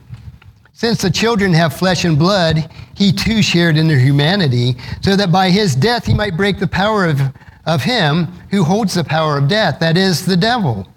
Since 0.73 1.03
the 1.03 1.11
children 1.11 1.53
have 1.53 1.71
flesh 1.71 2.03
and 2.03 2.17
blood, 2.17 2.67
he 2.95 3.11
too 3.11 3.43
shared 3.43 3.77
in 3.77 3.87
their 3.87 3.99
humanity, 3.99 4.75
so 5.01 5.15
that 5.15 5.31
by 5.31 5.51
his 5.51 5.75
death 5.75 6.07
he 6.07 6.15
might 6.15 6.35
break 6.35 6.57
the 6.57 6.65
power 6.65 7.05
of, 7.05 7.21
of 7.67 7.83
him 7.83 8.25
who 8.49 8.63
holds 8.63 8.95
the 8.95 9.03
power 9.03 9.37
of 9.37 9.47
death, 9.47 9.79
that 9.81 9.97
is, 9.97 10.25
the 10.25 10.35
devil, 10.35 10.87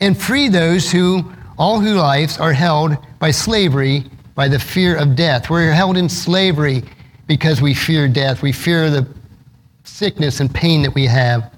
and 0.00 0.16
free 0.20 0.48
those 0.48 0.90
who, 0.90 1.32
all 1.58 1.80
whose 1.80 1.96
lives 1.96 2.38
are 2.38 2.52
held 2.52 2.96
by 3.18 3.30
slavery, 3.30 4.04
by 4.34 4.48
the 4.48 4.58
fear 4.58 4.96
of 4.96 5.16
death. 5.16 5.48
We're 5.48 5.72
held 5.72 5.96
in 5.96 6.08
slavery 6.08 6.82
because 7.26 7.60
we 7.60 7.74
fear 7.74 8.06
death. 8.06 8.42
We 8.42 8.52
fear 8.52 8.90
the 8.90 9.06
sickness 9.84 10.40
and 10.40 10.54
pain 10.54 10.82
that 10.82 10.94
we 10.94 11.06
have. 11.06 11.52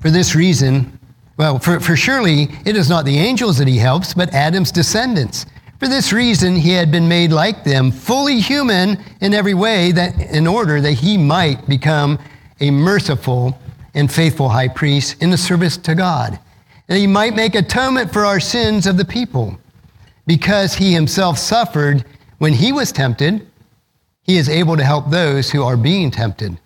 For 0.00 0.10
this 0.10 0.34
reason, 0.34 0.98
well, 1.36 1.58
for, 1.58 1.80
for 1.80 1.96
surely 1.96 2.48
it 2.64 2.76
is 2.76 2.88
not 2.88 3.04
the 3.04 3.18
angels 3.18 3.58
that 3.58 3.68
he 3.68 3.76
helps, 3.76 4.14
but 4.14 4.32
Adam's 4.32 4.70
descendants. 4.70 5.46
For 5.78 5.88
this 5.88 6.12
reason, 6.12 6.56
he 6.56 6.70
had 6.70 6.92
been 6.92 7.08
made 7.08 7.32
like 7.32 7.64
them, 7.64 7.90
fully 7.90 8.40
human 8.40 9.02
in 9.20 9.34
every 9.34 9.54
way, 9.54 9.92
that 9.92 10.18
in 10.18 10.46
order 10.46 10.80
that 10.80 10.92
he 10.92 11.16
might 11.16 11.66
become 11.68 12.18
a 12.60 12.70
merciful 12.70 13.58
and 13.94 14.10
faithful 14.10 14.48
high 14.48 14.68
priest 14.68 15.22
in 15.22 15.30
the 15.30 15.36
service 15.36 15.76
to 15.78 15.94
God, 15.94 16.38
that 16.86 16.96
he 16.96 17.06
might 17.06 17.34
make 17.34 17.54
atonement 17.54 18.12
for 18.12 18.24
our 18.24 18.40
sins 18.40 18.86
of 18.86 18.96
the 18.96 19.04
people. 19.04 19.58
Because 20.26 20.74
he 20.74 20.92
himself 20.92 21.38
suffered 21.38 22.04
when 22.38 22.52
he 22.52 22.72
was 22.72 22.92
tempted, 22.92 23.46
he 24.22 24.36
is 24.36 24.48
able 24.48 24.76
to 24.76 24.84
help 24.84 25.10
those 25.10 25.50
who 25.50 25.62
are 25.62 25.76
being 25.76 26.10
tempted. 26.10 26.58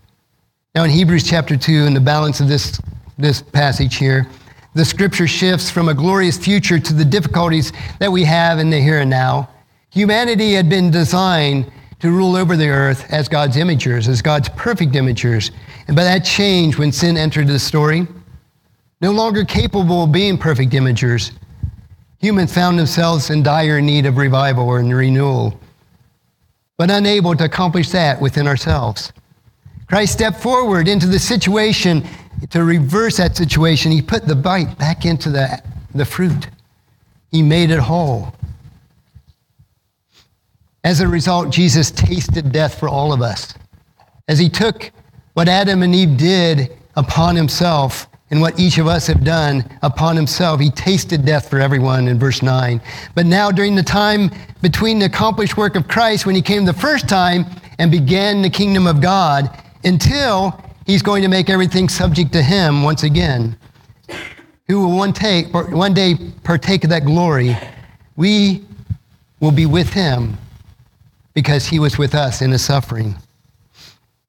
Now, 0.75 0.85
in 0.85 0.91
Hebrews 0.91 1.25
chapter 1.25 1.57
2, 1.57 1.87
in 1.87 1.95
the 1.95 2.01
balance 2.01 2.41
of 2.41 2.49
this, 2.49 2.81
this 3.17 3.41
passage 3.41 3.97
here, 3.97 4.27
the 4.75 4.85
scripture 4.85 5.29
shifts 5.29 5.71
from 5.71 5.89
a 5.89 5.95
glorious 5.95 6.37
future 6.37 6.81
to 6.81 6.93
the 6.93 7.05
difficulties 7.05 7.73
that 8.01 8.11
we 8.11 8.25
have 8.25 8.59
in 8.59 8.71
the 8.71 8.81
here 8.81 8.99
and 8.99 9.11
now. 9.11 9.49
Humanity 9.91 10.53
had 10.55 10.69
been 10.69 10.91
designed 10.91 11.71
to 12.05 12.11
rule 12.11 12.37
over 12.37 12.57
the 12.57 12.69
earth 12.69 13.11
as 13.11 13.29
God's 13.29 13.57
imagers, 13.57 14.09
as 14.09 14.23
God's 14.23 14.49
perfect 14.51 14.93
imagers. 14.93 15.51
And 15.89 15.97
by 15.97 16.05
that 16.05 16.25
change, 16.25 16.79
when 16.79 16.93
sin 16.93 17.17
entered 17.17 17.49
the 17.49 17.59
story. 17.59 18.07
No 19.01 19.11
longer 19.11 19.45
capable 19.45 20.05
of 20.05 20.13
being 20.13 20.39
perfect 20.39 20.73
imagers, 20.73 21.33
humans 22.21 22.55
found 22.55 22.79
themselves 22.79 23.31
in 23.31 23.43
dire 23.43 23.81
need 23.81 24.07
of 24.07 24.17
revival 24.17 24.69
or 24.69 24.79
renewal 24.79 25.59
but 26.77 26.91
unable 26.91 27.35
to 27.37 27.45
accomplish 27.45 27.91
that 27.91 28.21
within 28.21 28.47
ourselves. 28.47 29.13
Christ 29.87 30.15
stepped 30.15 30.41
forward 30.41 30.89
into 30.89 31.07
the 31.07 31.19
situation 31.19 32.05
to 32.51 32.65
reverse 32.65 33.19
that 33.19 33.37
situation. 33.37 33.93
He 33.93 34.03
put 34.03 34.27
the 34.27 34.35
bite 34.35 34.77
back 34.79 35.05
into 35.05 35.31
the, 35.31 35.63
the 35.95 36.05
fruit, 36.05 36.49
He 37.31 37.43
made 37.43 37.71
it 37.71 37.79
whole. 37.79 38.35
As 40.85 41.01
a 41.01 41.09
result, 41.09 41.51
Jesus 41.51 41.91
tasted 41.91 42.53
death 42.53 42.79
for 42.79 42.89
all 42.89 43.13
of 43.13 43.23
us. 43.23 43.55
As 44.29 44.39
He 44.39 44.49
took 44.49 44.93
what 45.33 45.49
Adam 45.49 45.83
and 45.83 45.95
Eve 45.95 46.17
did 46.17 46.77
upon 46.95 47.35
Himself 47.35 48.07
and 48.31 48.41
what 48.41 48.59
each 48.59 48.79
of 48.79 48.87
us 48.87 49.07
have 49.07 49.23
done 49.23 49.65
upon 49.83 50.17
himself. 50.17 50.59
He 50.59 50.71
tasted 50.71 51.25
death 51.25 51.49
for 51.49 51.61
everyone 51.61 52.09
in 52.09 52.19
verse 52.19 52.43
9. 52.43 52.81
But 53.15 53.27
now, 53.27 53.51
during 53.51 53.77
the 53.77 53.83
time 53.83 54.31
between 54.61 54.99
the 54.99 55.07
accomplished 55.07 55.57
work 55.57 55.77
of 55.77 55.87
Christ 55.87 56.27
when 56.27 56.35
he 56.35 56.43
came 56.43 56.65
the 56.65 56.73
first 56.73 57.09
time 57.09 57.45
and 57.79 57.91
began 57.91 58.43
the 58.43 58.51
kingdom 58.51 58.87
of 58.89 59.01
God, 59.01 59.57
until 59.85 60.61
he's 60.87 61.03
going 61.03 61.23
to 61.23 61.29
make 61.29 61.51
everything 61.51 61.89
subject 61.89 62.33
to 62.33 62.43
him 62.43 62.83
once 62.83 63.03
again, 63.03 63.57
who 64.67 64.81
will 64.81 64.97
one, 64.97 65.13
take, 65.13 65.53
one 65.53 65.93
day 65.95 66.17
partake 66.43 66.83
of 66.83 66.91
that 66.91 67.05
glory, 67.05 67.57
we 68.17 68.65
will 69.39 69.53
be 69.53 69.67
with 69.67 69.93
him 69.93 70.39
because 71.35 71.67
he 71.67 71.79
was 71.79 71.99
with 71.99 72.15
us 72.15 72.41
in 72.41 72.53
his 72.53 72.65
suffering. 72.65 73.15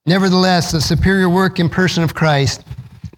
Nevertheless, 0.06 0.72
the 0.72 0.82
superior 0.82 1.30
work 1.30 1.60
and 1.60 1.72
person 1.72 2.04
of 2.04 2.14
Christ 2.14 2.64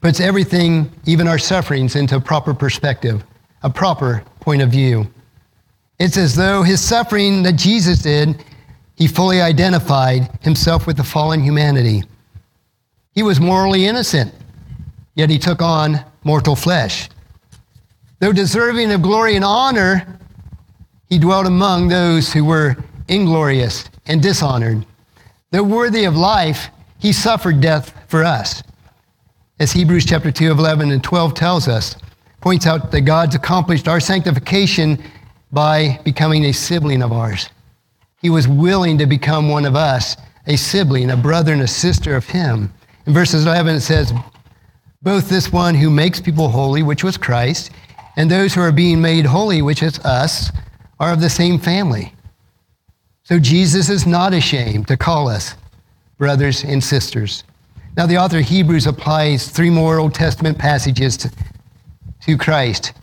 puts 0.01 0.19
everything, 0.19 0.91
even 1.05 1.27
our 1.27 1.39
sufferings, 1.39 1.95
into 1.95 2.17
a 2.17 2.21
proper 2.21 2.53
perspective, 2.53 3.23
a 3.63 3.69
proper 3.69 4.23
point 4.39 4.61
of 4.61 4.69
view. 4.69 5.07
It's 5.99 6.17
as 6.17 6.35
though 6.35 6.63
his 6.63 6.79
suffering 6.79 7.43
that 7.43 7.55
Jesus 7.55 7.99
did, 7.99 8.43
he 8.95 9.07
fully 9.07 9.41
identified 9.41 10.29
himself 10.41 10.87
with 10.87 10.97
the 10.97 11.03
fallen 11.03 11.41
humanity. 11.41 12.03
He 13.13 13.23
was 13.23 13.39
morally 13.39 13.85
innocent, 13.85 14.33
yet 15.15 15.29
he 15.29 15.39
took 15.39 15.61
on 15.61 16.03
mortal 16.23 16.55
flesh. 16.55 17.09
Though 18.19 18.31
deserving 18.31 18.91
of 18.91 19.01
glory 19.01 19.35
and 19.35 19.45
honor, 19.45 20.19
he 21.09 21.19
dwelt 21.19 21.45
among 21.47 21.87
those 21.87 22.31
who 22.31 22.45
were 22.45 22.77
inglorious 23.07 23.89
and 24.05 24.21
dishonored. 24.21 24.85
Though 25.51 25.63
worthy 25.63 26.05
of 26.05 26.15
life, 26.15 26.69
he 26.99 27.13
suffered 27.13 27.61
death 27.61 27.93
for 28.07 28.23
us 28.23 28.63
as 29.59 29.71
Hebrews 29.71 30.05
chapter 30.05 30.31
2 30.31 30.51
of 30.51 30.59
11 30.59 30.91
and 30.91 31.03
12 31.03 31.33
tells 31.33 31.67
us, 31.67 31.95
points 32.41 32.67
out 32.67 32.91
that 32.91 33.01
God's 33.01 33.33
accomplished 33.33 33.87
our 33.87 33.99
sanctification 33.99 35.01
by 35.51 35.99
becoming 36.03 36.45
a 36.45 36.53
sibling 36.53 37.01
of 37.01 37.11
ours. 37.11 37.49
He 38.21 38.29
was 38.29 38.47
willing 38.47 38.99
to 38.99 39.07
become 39.07 39.49
one 39.49 39.65
of 39.65 39.75
us, 39.75 40.15
a 40.45 40.55
sibling, 40.57 41.09
a 41.09 41.17
brother 41.17 41.53
and 41.53 41.63
a 41.63 41.67
sister 41.67 42.15
of 42.15 42.27
him. 42.27 42.71
In 43.07 43.13
verses 43.13 43.45
11 43.45 43.77
it 43.77 43.81
says, 43.81 44.13
both 45.01 45.27
this 45.27 45.51
one 45.51 45.73
who 45.73 45.89
makes 45.89 46.19
people 46.19 46.49
holy, 46.49 46.83
which 46.83 47.03
was 47.03 47.17
Christ, 47.17 47.71
and 48.15 48.29
those 48.29 48.53
who 48.53 48.61
are 48.61 48.71
being 48.71 49.01
made 49.01 49.25
holy, 49.25 49.61
which 49.61 49.81
is 49.81 49.97
us, 49.99 50.51
are 50.99 51.13
of 51.13 51.21
the 51.21 51.29
same 51.29 51.57
family. 51.57 52.13
So 53.27 53.39
Jesus 53.39 53.89
is 53.89 54.07
not 54.07 54.33
ashamed 54.33 54.87
to 54.87 54.95
call 54.95 55.27
us 55.27 55.55
brothers 56.17 56.63
and 56.63 56.81
sisters. 56.81 57.43
Now, 57.97 58.05
the 58.05 58.15
author 58.15 58.37
of 58.37 58.45
Hebrews 58.45 58.87
applies 58.87 59.49
three 59.49 59.69
more 59.69 59.99
Old 59.99 60.13
Testament 60.13 60.57
passages 60.57 61.17
to, 61.17 61.31
to 62.21 62.37
Christ. 62.37 62.93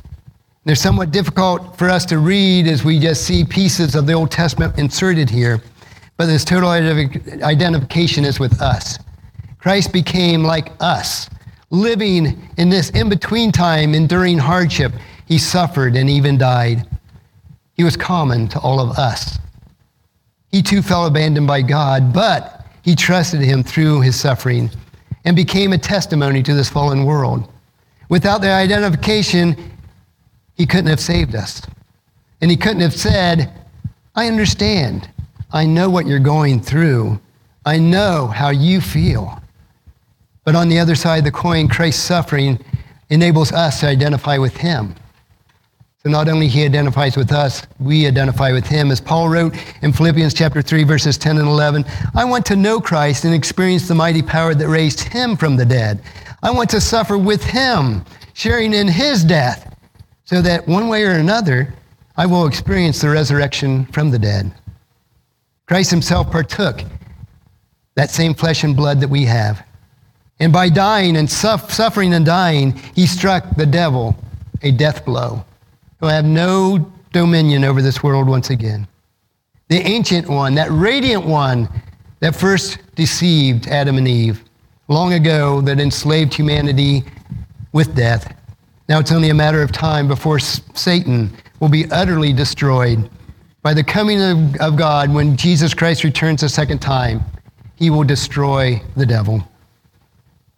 They're 0.65 0.77
somewhat 0.77 1.11
difficult 1.11 1.77
for 1.77 1.91
us 1.91 2.07
to 2.07 2.21
read 2.21 2.67
as 2.69 2.85
we 2.85 2.99
just 2.99 3.27
see 3.27 3.45
pieces 3.45 3.95
of 3.95 4.07
the 4.07 4.15
Old 4.15 4.31
Testament 4.31 4.79
inserted 4.79 5.29
here, 5.29 5.61
but 6.17 6.25
this 6.25 6.43
total 6.43 6.71
identification 6.71 8.25
is 8.25 8.41
with 8.41 8.63
us. 8.63 8.99
Christ 9.59 9.93
became 9.93 10.43
like 10.43 10.73
us, 10.81 11.29
living 11.69 12.49
in 12.57 12.71
this 12.71 12.89
in 12.91 13.11
between 13.11 13.53
time, 13.53 13.95
enduring 13.95 14.39
hardship. 14.39 14.93
He 15.27 15.37
suffered 15.37 15.97
and 15.97 16.09
even 16.09 16.39
died. 16.39 16.89
he 17.75 17.85
was 17.85 17.95
common 17.95 18.49
to 18.49 18.59
all 18.61 18.81
of 18.81 18.99
us. 18.99 19.39
He 20.55 20.63
too 20.63 20.83
fell 20.83 21.07
abandoned 21.07 21.49
by 21.49 21.63
God, 21.63 22.13
but 22.13 22.65
he 22.83 22.95
trusted 22.95 23.41
him 23.41 23.65
through 23.65 24.03
his 24.03 24.15
suffering 24.15 24.71
and 25.25 25.35
became 25.35 25.73
a 25.73 25.79
testimony 25.79 26.45
to 26.45 26.55
this 26.55 26.71
fallen 26.71 27.05
world. 27.05 27.53
Without 28.09 28.41
the 28.41 28.53
identification, 28.53 29.57
he 30.57 30.65
couldn't 30.65 30.87
have 30.87 31.01
saved 31.01 31.35
us. 31.35 31.61
And 32.41 32.53
he 32.53 32.57
couldn't 32.57 32.83
have 32.83 32.95
said, 32.95 33.53
I 34.15 34.29
understand. 34.29 35.11
I 35.51 35.67
know 35.67 35.91
what 35.91 36.07
you're 36.07 36.21
going 36.21 36.61
through. 36.61 37.19
I 37.67 37.81
know 37.81 38.29
how 38.29 38.51
you 38.51 38.81
feel. 38.81 39.43
But 40.45 40.55
on 40.55 40.69
the 40.69 40.79
other 40.79 40.95
side 40.95 41.19
of 41.19 41.25
the 41.25 41.33
coin, 41.33 41.67
Christ's 41.67 42.05
suffering 42.05 42.65
enables 43.11 43.51
us 43.51 43.81
to 43.81 43.89
identify 43.89 44.39
with 44.39 44.57
him. 44.59 44.95
So 46.05 46.11
not 46.11 46.29
only 46.29 46.49
he 46.49 46.67
identifies 46.67 47.17
with 47.17 47.33
us, 47.33 47.67
we 47.81 48.07
identify 48.07 48.53
with 48.53 48.67
him. 48.67 48.91
As 48.91 49.01
Paul 49.01 49.31
wrote 49.31 49.55
in 49.81 49.91
Philippians 49.91 50.35
chapter 50.35 50.61
3 50.61 50.85
verses 50.85 51.17
10 51.17 51.39
and 51.39 51.49
11, 51.49 51.83
I 52.15 52.27
want 52.27 52.45
to 52.47 52.57
know 52.57 52.79
Christ 52.79 53.25
and 53.25 53.33
experience 53.33 53.89
the 53.89 53.95
mighty 53.95 54.21
power 54.21 54.55
that 54.55 54.69
raised 54.69 55.01
him 55.01 55.35
from 55.35 55.57
the 55.57 55.65
dead. 55.65 56.03
I 56.43 56.51
want 56.51 56.69
to 56.71 56.81
suffer 56.83 57.17
with 57.17 57.43
him, 57.43 58.05
sharing 58.35 58.75
in 58.75 58.87
his 58.87 59.25
death, 59.25 59.75
so 60.25 60.43
that 60.43 60.69
one 60.69 60.89
way 60.89 61.05
or 61.05 61.13
another, 61.13 61.73
I 62.19 62.27
will 62.27 62.47
experience 62.47 63.01
the 63.01 63.09
resurrection 63.09 63.87
from 63.87 64.11
the 64.11 64.19
dead. 64.19 64.53
Christ 65.67 65.91
himself 65.91 66.31
partook 66.31 66.83
that 67.95 68.11
same 68.11 68.35
flesh 68.35 68.63
and 68.63 68.77
blood 68.77 69.01
that 69.01 69.09
we 69.09 69.25
have. 69.25 69.65
And 70.39 70.53
by 70.53 70.69
dying 70.69 71.17
and 71.17 71.31
suffering 71.31 72.13
and 72.13 72.27
dying, 72.27 72.73
he 72.95 73.07
struck 73.07 73.57
the 73.57 73.65
devil 73.65 74.15
a 74.61 74.71
death 74.71 75.07
blow 75.07 75.47
will 76.01 76.09
have 76.09 76.25
no 76.25 76.93
dominion 77.13 77.65
over 77.65 77.81
this 77.81 78.03
world 78.03 78.29
once 78.29 78.51
again. 78.51 78.87
The 79.69 79.81
ancient 79.81 80.29
one, 80.29 80.55
that 80.57 80.71
radiant 80.71 81.25
one 81.25 81.69
that 82.21 82.35
first 82.35 82.79
deceived 82.95 83.67
Adam 83.69 83.99
and 83.99 84.07
Eve 84.07 84.45
long 84.89 85.15
ago, 85.15 85.61
that 85.63 85.81
enslaved 85.81 86.35
humanity 86.35 87.05
with 87.73 87.95
death. 87.95 88.35
Now 88.89 88.99
it's 88.99 89.13
only 89.13 89.31
a 89.31 89.35
matter 89.35 89.63
of 89.63 89.73
time 89.73 90.07
before 90.07 90.39
Satan 90.39 91.35
will 91.61 91.71
be 91.71 91.91
utterly 91.91 92.33
destroyed. 92.33 93.09
By 93.63 93.73
the 93.73 93.83
coming 93.83 94.21
of, 94.21 94.57
of 94.61 94.77
God, 94.77 95.13
when 95.13 95.37
Jesus 95.37 95.73
Christ 95.73 96.05
returns 96.05 96.43
a 96.43 96.49
second 96.49 96.81
time, 96.81 97.23
he 97.77 97.89
will 97.89 98.05
destroy 98.05 98.81
the 98.97 99.07
devil. 99.07 99.43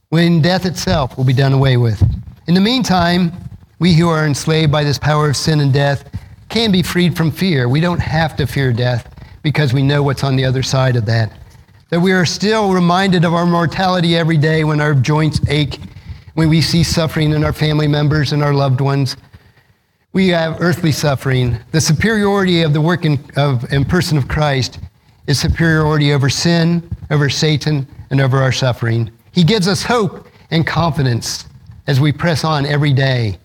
When 0.08 0.42
death 0.42 0.66
itself 0.66 1.16
will 1.16 1.24
be 1.24 1.32
done 1.32 1.52
away 1.52 1.76
with. 1.76 2.02
In 2.48 2.54
the 2.54 2.60
meantime, 2.60 3.32
we 3.78 3.94
who 3.94 4.08
are 4.08 4.26
enslaved 4.26 4.72
by 4.72 4.84
this 4.84 4.98
power 4.98 5.28
of 5.28 5.36
sin 5.36 5.60
and 5.60 5.72
death 5.72 6.08
can 6.48 6.72
be 6.72 6.82
freed 6.82 7.16
from 7.16 7.30
fear. 7.30 7.68
We 7.68 7.80
don't 7.80 8.00
have 8.00 8.36
to 8.36 8.46
fear 8.46 8.72
death 8.72 9.12
because 9.42 9.72
we 9.72 9.82
know 9.82 10.02
what's 10.02 10.24
on 10.24 10.36
the 10.36 10.44
other 10.44 10.62
side 10.62 10.96
of 10.96 11.06
that. 11.06 11.32
That 11.90 12.00
we 12.00 12.12
are 12.12 12.24
still 12.24 12.72
reminded 12.72 13.24
of 13.24 13.34
our 13.34 13.46
mortality 13.46 14.16
every 14.16 14.38
day 14.38 14.64
when 14.64 14.80
our 14.80 14.94
joints 14.94 15.40
ache, 15.48 15.78
when 16.34 16.48
we 16.48 16.60
see 16.60 16.82
suffering 16.82 17.32
in 17.32 17.44
our 17.44 17.52
family 17.52 17.86
members 17.86 18.32
and 18.32 18.42
our 18.42 18.54
loved 18.54 18.80
ones. 18.80 19.16
We 20.12 20.28
have 20.28 20.60
earthly 20.60 20.92
suffering. 20.92 21.58
The 21.72 21.80
superiority 21.80 22.62
of 22.62 22.72
the 22.72 22.80
work 22.80 23.04
in, 23.04 23.22
of, 23.36 23.70
in 23.72 23.84
person 23.84 24.16
of 24.16 24.26
Christ 24.26 24.80
is 25.26 25.38
superiority 25.38 26.12
over 26.12 26.30
sin, 26.30 26.88
over 27.10 27.28
Satan, 27.28 27.86
and 28.10 28.20
over 28.20 28.38
our 28.38 28.52
suffering. 28.52 29.10
He 29.32 29.44
gives 29.44 29.68
us 29.68 29.82
hope 29.82 30.28
and 30.50 30.66
confidence 30.66 31.44
as 31.86 32.00
we 32.00 32.12
press 32.12 32.42
on 32.42 32.64
every 32.64 32.92
day 32.92 33.38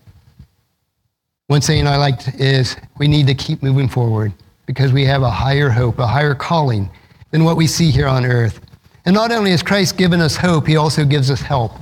one 1.52 1.60
saying 1.60 1.86
I 1.86 1.98
liked 1.98 2.28
is 2.40 2.78
we 2.96 3.06
need 3.06 3.26
to 3.26 3.34
keep 3.34 3.62
moving 3.62 3.86
forward 3.86 4.32
because 4.64 4.90
we 4.90 5.04
have 5.04 5.20
a 5.20 5.28
higher 5.28 5.68
hope, 5.68 5.98
a 5.98 6.06
higher 6.06 6.34
calling 6.34 6.88
than 7.30 7.44
what 7.44 7.58
we 7.58 7.66
see 7.66 7.90
here 7.90 8.08
on 8.08 8.24
earth. 8.24 8.58
And 9.04 9.14
not 9.14 9.30
only 9.30 9.50
has 9.50 9.62
Christ 9.62 9.98
given 9.98 10.22
us 10.22 10.34
hope, 10.34 10.66
he 10.66 10.76
also 10.76 11.04
gives 11.04 11.30
us 11.30 11.42
help. 11.42 11.72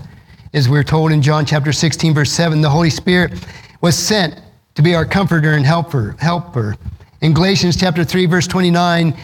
As 0.54 0.68
we're 0.68 0.82
told 0.82 1.12
in 1.12 1.22
John 1.22 1.46
chapter 1.46 1.72
16, 1.72 2.14
verse 2.14 2.32
7, 2.32 2.60
the 2.60 2.68
Holy 2.68 2.90
Spirit 2.90 3.46
was 3.80 3.96
sent 3.96 4.42
to 4.74 4.82
be 4.82 4.96
our 4.96 5.06
comforter 5.06 5.52
and 5.52 5.64
helper. 5.64 6.16
helper. 6.18 6.74
In 7.20 7.32
Galatians 7.32 7.76
chapter 7.76 8.02
3, 8.02 8.26
verse 8.26 8.48
29, 8.48 9.16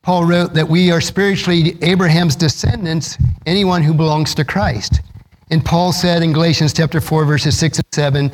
Paul 0.00 0.24
wrote 0.24 0.54
that 0.54 0.66
we 0.66 0.90
are 0.90 1.02
spiritually 1.02 1.76
Abraham's 1.82 2.34
descendants, 2.34 3.18
anyone 3.44 3.82
who 3.82 3.92
belongs 3.92 4.34
to 4.36 4.44
Christ. 4.46 5.02
And 5.50 5.62
Paul 5.62 5.92
said 5.92 6.22
in 6.22 6.32
Galatians 6.32 6.72
chapter 6.72 6.98
4, 6.98 7.26
verses 7.26 7.58
6 7.58 7.76
and 7.76 7.86
7, 7.92 8.32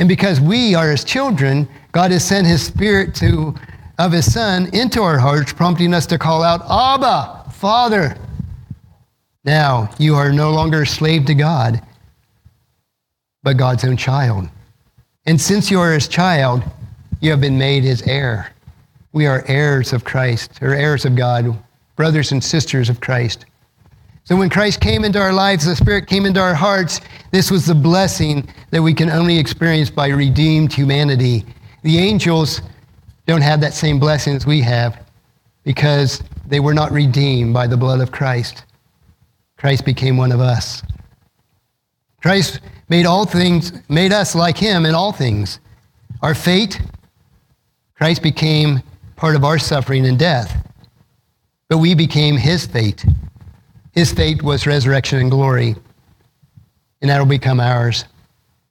and 0.00 0.08
because 0.08 0.40
we 0.40 0.74
are 0.74 0.90
his 0.90 1.04
children, 1.04 1.68
God 1.92 2.10
has 2.10 2.26
sent 2.26 2.46
his 2.46 2.64
spirit 2.64 3.14
to, 3.16 3.54
of 3.98 4.12
his 4.12 4.32
son 4.32 4.70
into 4.72 5.02
our 5.02 5.18
hearts, 5.18 5.52
prompting 5.52 5.92
us 5.92 6.06
to 6.06 6.16
call 6.16 6.42
out, 6.42 6.62
Abba, 6.70 7.50
Father. 7.52 8.16
Now 9.44 9.90
you 9.98 10.14
are 10.14 10.32
no 10.32 10.52
longer 10.52 10.82
a 10.82 10.86
slave 10.86 11.26
to 11.26 11.34
God, 11.34 11.82
but 13.42 13.58
God's 13.58 13.84
own 13.84 13.98
child. 13.98 14.48
And 15.26 15.38
since 15.38 15.70
you 15.70 15.78
are 15.78 15.92
his 15.92 16.08
child, 16.08 16.62
you 17.20 17.30
have 17.30 17.42
been 17.42 17.58
made 17.58 17.84
his 17.84 18.00
heir. 18.02 18.54
We 19.12 19.26
are 19.26 19.44
heirs 19.48 19.92
of 19.92 20.02
Christ, 20.02 20.62
or 20.62 20.72
heirs 20.72 21.04
of 21.04 21.14
God, 21.14 21.62
brothers 21.96 22.32
and 22.32 22.42
sisters 22.42 22.88
of 22.88 23.02
Christ. 23.02 23.44
So 24.30 24.36
when 24.36 24.48
Christ 24.48 24.80
came 24.80 25.04
into 25.04 25.18
our 25.18 25.32
lives, 25.32 25.64
the 25.64 25.74
Spirit 25.74 26.06
came 26.06 26.24
into 26.24 26.38
our 26.38 26.54
hearts, 26.54 27.00
this 27.32 27.50
was 27.50 27.66
the 27.66 27.74
blessing 27.74 28.48
that 28.70 28.80
we 28.80 28.94
can 28.94 29.10
only 29.10 29.36
experience 29.36 29.90
by 29.90 30.06
redeemed 30.06 30.72
humanity. 30.72 31.44
The 31.82 31.98
angels 31.98 32.62
don't 33.26 33.40
have 33.40 33.60
that 33.62 33.74
same 33.74 33.98
blessing 33.98 34.36
as 34.36 34.46
we 34.46 34.60
have 34.60 35.04
because 35.64 36.22
they 36.46 36.60
were 36.60 36.74
not 36.74 36.92
redeemed 36.92 37.52
by 37.52 37.66
the 37.66 37.76
blood 37.76 38.00
of 38.00 38.12
Christ. 38.12 38.66
Christ 39.56 39.84
became 39.84 40.16
one 40.16 40.30
of 40.30 40.38
us. 40.38 40.84
Christ 42.22 42.60
made 42.88 43.06
all 43.06 43.26
things, 43.26 43.72
made 43.88 44.12
us 44.12 44.36
like 44.36 44.56
him 44.56 44.86
in 44.86 44.94
all 44.94 45.10
things. 45.10 45.58
Our 46.22 46.36
fate, 46.36 46.80
Christ 47.96 48.22
became 48.22 48.80
part 49.16 49.34
of 49.34 49.42
our 49.42 49.58
suffering 49.58 50.06
and 50.06 50.16
death, 50.16 50.70
but 51.68 51.78
we 51.78 51.96
became 51.96 52.36
his 52.36 52.64
fate. 52.64 53.04
His 53.92 54.12
fate 54.12 54.42
was 54.42 54.66
resurrection 54.66 55.18
and 55.18 55.30
glory, 55.30 55.74
and 57.00 57.10
that 57.10 57.18
will 57.18 57.26
become 57.26 57.60
ours. 57.60 58.04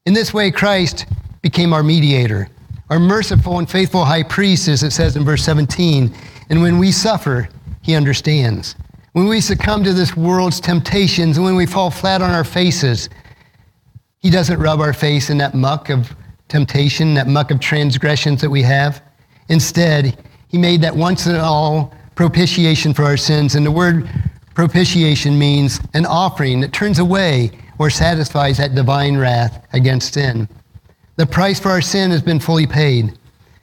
In 0.06 0.14
this 0.14 0.34
way, 0.34 0.52
Christ 0.52 1.06
became 1.42 1.74
our 1.74 1.84
mediator, 1.84 2.50
our 2.90 3.00
merciful 3.00 3.60
and 3.60 3.70
faithful 3.70 4.06
high 4.06 4.24
priest, 4.24 4.68
as 4.68 4.84
it 4.84 4.92
says 4.92 5.16
in 5.16 5.24
verse 5.24 5.44
17. 5.44 6.14
And 6.50 6.62
when 6.62 6.80
we 6.80 6.92
suffer, 6.92 7.50
he 7.82 7.96
understands. 7.96 8.76
When 9.14 9.28
we 9.28 9.42
succumb 9.42 9.84
to 9.84 9.94
this 9.94 10.16
world's 10.16 10.60
temptations, 10.60 11.38
and 11.38 11.46
when 11.46 11.56
we 11.56 11.66
fall 11.66 11.92
flat 11.92 12.22
on 12.22 12.32
our 12.32 12.44
faces, 12.44 13.10
he 14.20 14.30
doesn't 14.30 14.60
rub 14.60 14.80
our 14.80 14.94
face 14.94 15.30
in 15.30 15.38
that 15.40 15.54
muck 15.54 15.90
of 15.90 16.16
temptation, 16.48 17.14
that 17.14 17.28
muck 17.28 17.52
of 17.52 17.60
transgressions 17.60 18.42
that 18.42 18.50
we 18.50 18.62
have. 18.64 19.02
Instead, 19.50 20.18
he 20.48 20.58
made 20.58 20.82
that 20.82 20.96
once 20.96 21.26
and 21.26 21.38
all 21.38 21.94
propitiation 22.16 22.94
for 22.94 23.04
our 23.04 23.18
sins. 23.18 23.56
And 23.56 23.66
the 23.66 23.72
word 23.72 24.10
Propitiation 24.60 25.40
means 25.40 25.80
an 25.94 26.06
offering 26.06 26.60
that 26.60 26.74
turns 26.74 27.00
away 27.00 27.50
or 27.78 27.90
satisfies 27.90 28.58
that 28.58 28.76
divine 28.76 29.16
wrath 29.16 29.66
against 29.72 30.16
sin. 30.16 30.50
The 31.16 31.26
price 31.26 31.62
for 31.62 31.70
our 31.70 31.80
sin 31.80 32.12
has 32.12 32.22
been 32.22 32.42
fully 32.42 32.68
paid. 32.68 33.18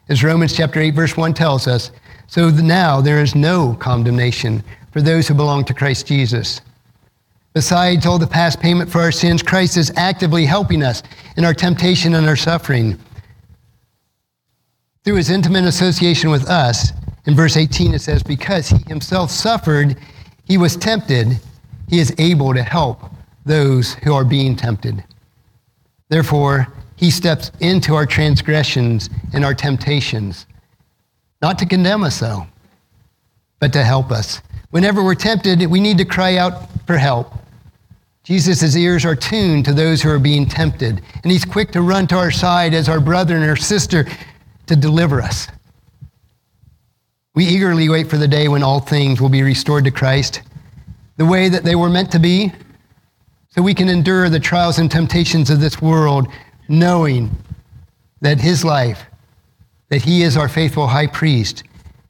As 0.08 0.24
Romans 0.24 0.54
chapter 0.56 0.80
8 0.80 0.94
verse 0.94 1.14
1 1.14 1.34
tells 1.34 1.68
us, 1.68 1.90
so 2.28 2.48
now 2.48 3.02
there 3.02 3.20
is 3.20 3.34
no 3.34 3.74
condemnation 3.74 4.64
for 4.90 5.02
those 5.02 5.28
who 5.28 5.34
belong 5.34 5.66
to 5.66 5.74
Christ 5.74 6.06
Jesus. 6.06 6.62
Besides 7.52 8.06
all 8.06 8.18
the 8.18 8.26
past 8.26 8.58
payment 8.58 8.90
for 8.90 9.02
our 9.02 9.12
sins, 9.12 9.42
Christ 9.42 9.76
is 9.76 9.92
actively 9.96 10.46
helping 10.46 10.82
us 10.82 11.02
in 11.36 11.44
our 11.44 11.52
temptation 11.52 12.14
and 12.14 12.26
our 12.26 12.36
suffering. 12.36 12.98
Through 15.04 15.16
his 15.16 15.28
intimate 15.28 15.66
association 15.66 16.30
with 16.30 16.48
us, 16.48 16.92
in 17.26 17.34
verse 17.34 17.58
18 17.58 17.92
it 17.92 18.00
says, 18.00 18.22
because 18.22 18.70
he 18.70 18.78
himself 18.88 19.30
suffered, 19.30 19.98
he 20.46 20.58
was 20.58 20.76
tempted, 20.76 21.40
he 21.88 21.98
is 21.98 22.14
able 22.18 22.54
to 22.54 22.62
help 22.62 23.02
those 23.44 23.94
who 23.94 24.14
are 24.14 24.24
being 24.24 24.56
tempted. 24.56 25.04
Therefore, 26.08 26.68
he 26.96 27.10
steps 27.10 27.50
into 27.60 27.94
our 27.94 28.06
transgressions 28.06 29.10
and 29.32 29.44
our 29.44 29.54
temptations, 29.54 30.46
not 31.42 31.58
to 31.58 31.66
condemn 31.66 32.04
us, 32.04 32.20
though, 32.20 32.46
but 33.60 33.72
to 33.72 33.84
help 33.84 34.10
us. 34.10 34.40
Whenever 34.70 35.04
we're 35.04 35.14
tempted, 35.14 35.64
we 35.66 35.80
need 35.80 35.98
to 35.98 36.04
cry 36.04 36.36
out 36.36 36.68
for 36.86 36.96
help. 36.96 37.34
Jesus' 38.22 38.76
ears 38.76 39.04
are 39.04 39.14
tuned 39.14 39.64
to 39.66 39.72
those 39.72 40.02
who 40.02 40.10
are 40.10 40.18
being 40.18 40.46
tempted, 40.46 41.02
and 41.22 41.30
he's 41.30 41.44
quick 41.44 41.70
to 41.72 41.82
run 41.82 42.06
to 42.08 42.16
our 42.16 42.30
side 42.30 42.74
as 42.74 42.88
our 42.88 43.00
brother 43.00 43.36
and 43.36 43.44
our 43.44 43.56
sister 43.56 44.06
to 44.66 44.76
deliver 44.76 45.20
us. 45.20 45.46
We 47.36 47.44
eagerly 47.44 47.90
wait 47.90 48.08
for 48.08 48.16
the 48.16 48.26
day 48.26 48.48
when 48.48 48.62
all 48.62 48.80
things 48.80 49.20
will 49.20 49.28
be 49.28 49.42
restored 49.42 49.84
to 49.84 49.90
Christ, 49.90 50.40
the 51.18 51.26
way 51.26 51.50
that 51.50 51.64
they 51.64 51.74
were 51.74 51.90
meant 51.90 52.10
to 52.12 52.18
be, 52.18 52.50
so 53.50 53.60
we 53.60 53.74
can 53.74 53.90
endure 53.90 54.30
the 54.30 54.40
trials 54.40 54.78
and 54.78 54.90
temptations 54.90 55.50
of 55.50 55.60
this 55.60 55.80
world, 55.80 56.28
knowing 56.68 57.30
that 58.22 58.40
his 58.40 58.64
life 58.64 59.04
that 59.90 60.02
he 60.02 60.22
is 60.22 60.36
our 60.36 60.48
faithful 60.48 60.86
high 60.86 61.06
priest 61.06 61.62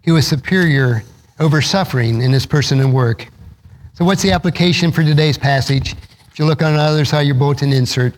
who 0.05 0.17
is 0.17 0.27
superior 0.27 1.03
over 1.41 1.61
suffering 1.61 2.23
in 2.23 2.33
his 2.33 2.47
person 2.47 2.81
and 2.81 2.95
work. 2.95 3.29
So, 3.95 4.05
what's 4.05 4.23
the 4.23 4.31
application 4.31 4.93
for 4.93 5.03
today's 5.03 5.37
passage? 5.37 5.97
If 6.31 6.39
you 6.39 6.45
look 6.45 6.63
on 6.63 6.75
the 6.75 6.81
other 6.81 7.05
side 7.05 7.23
of 7.23 7.27
your 7.27 7.35
bulletin 7.35 7.73
insert, 7.73 8.15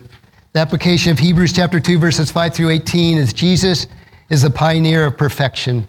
the 0.53 0.59
application 0.59 1.11
of 1.11 1.17
Hebrews 1.17 1.53
chapter 1.53 1.79
2, 1.79 1.97
verses 1.97 2.31
5 2.31 2.53
through 2.53 2.69
18 2.69 3.17
is 3.17 3.33
Jesus 3.33 3.87
is 4.29 4.43
the 4.43 4.49
pioneer 4.49 5.05
of 5.05 5.17
perfection. 5.17 5.87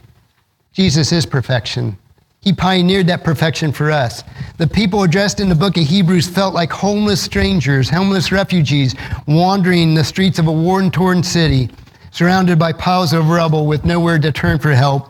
Jesus 0.73 1.13
is 1.13 1.27
perfection. 1.27 1.97
He 2.43 2.53
pioneered 2.55 3.07
that 3.09 3.23
perfection 3.23 3.71
for 3.71 3.91
us. 3.91 4.25
The 4.57 4.67
people 4.67 5.03
addressed 5.03 5.41
in 5.41 5.49
the 5.49 5.55
book 5.55 5.77
of 5.77 5.85
Hebrews 5.85 6.29
felt 6.29 6.55
like 6.55 6.71
homeless 6.71 7.21
strangers, 7.21 7.91
homeless 7.91 8.33
refugees, 8.33 8.95
wandering 9.27 9.95
the 9.95 10.05
streets 10.05 10.39
of 10.39 10.47
a 10.47 10.53
war 10.53 10.83
torn 10.91 11.23
city, 11.23 11.69
surrounded 12.13 12.59
by 12.59 12.73
piles 12.73 13.13
of 13.13 13.29
rubble 13.29 13.67
with 13.67 13.85
nowhere 13.85 14.19
to 14.19 14.33
turn 14.33 14.59
for 14.59 14.73
help. 14.73 15.09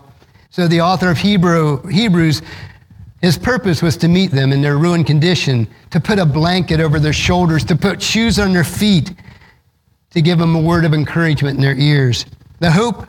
So 0.51 0.67
the 0.67 0.81
author 0.81 1.09
of 1.09 1.19
Hebrew, 1.19 1.87
Hebrews, 1.87 2.43
his 3.23 3.39
purpose 3.39 3.83
was 3.83 3.97
to 3.99 4.09
meet 4.09 4.31
them 4.31 4.53
in 4.53 4.63
their 4.63 4.79
ruined 4.79 5.07
condition, 5.07 5.69
to 5.91 6.01
put 6.01 6.19
a 6.19 6.27
blanket 6.27 6.81
over 6.81 6.99
their 6.99 7.13
shoulders, 7.13 7.65
to 7.67 7.77
put 7.77 8.03
shoes 8.03 8.39
on 8.39 8.53
their 8.53 8.65
feet, 8.65 9.13
to 10.11 10.21
give 10.21 10.39
them 10.39 10.57
a 10.57 10.61
word 10.61 10.85
of 10.85 10.95
encouragement 10.95 11.57
in 11.57 11.63
their 11.63 11.77
ears. 11.77 12.27
The 12.59 12.71
hope 12.71 13.07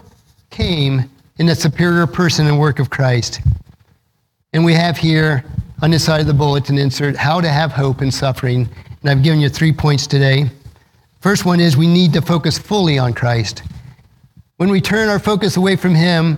came 0.50 1.10
in 1.42 1.48
the 1.48 1.56
superior 1.56 2.06
person 2.06 2.46
and 2.46 2.60
work 2.60 2.78
of 2.78 2.92
Christ. 2.92 3.42
And 4.54 4.64
we 4.64 4.76
have 4.76 4.96
here 4.96 5.44
on 5.82 5.90
this 5.90 6.06
side 6.06 6.22
of 6.22 6.28
the 6.28 6.36
bulletin 6.36 6.78
insert 6.78 7.16
how 7.16 7.42
to 7.42 7.50
have 7.50 7.72
hope 7.72 8.04
in 8.04 8.12
suffering. 8.12 8.70
And 9.02 9.10
I've 9.10 9.24
given 9.24 9.40
you 9.40 9.50
three 9.50 9.74
points 9.74 10.06
today. 10.06 10.52
First 11.20 11.44
one 11.44 11.60
is 11.60 11.76
we 11.76 11.88
need 11.88 12.14
to 12.14 12.22
focus 12.22 12.60
fully 12.60 13.00
on 13.00 13.16
Christ. 13.16 13.64
When 14.58 14.70
we 14.70 14.80
turn 14.80 15.10
our 15.10 15.18
focus 15.18 15.58
away 15.58 15.76
from 15.78 15.96
Him, 15.96 16.38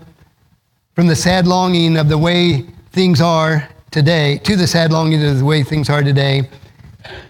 from 0.96 1.08
the 1.08 1.18
sad 1.18 1.48
longing 1.48 1.98
of 1.98 2.08
the 2.08 2.18
way 2.18 2.62
things 2.94 3.20
are 3.20 3.68
today, 3.92 4.38
to 4.46 4.56
the 4.56 4.68
sad 4.68 4.94
longing 4.94 5.22
of 5.22 5.38
the 5.38 5.44
way 5.44 5.63
things 5.63 5.89
are 5.89 6.02
today, 6.02 6.50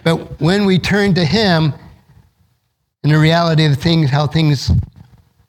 but 0.04 0.40
when 0.40 0.66
we 0.66 0.78
turn 0.78 1.16
to 1.16 1.26
Him 1.26 1.74
and 3.02 3.12
the 3.12 3.18
reality 3.18 3.66
of 3.66 3.76
things, 3.78 4.12
how 4.12 4.28
things, 4.28 4.70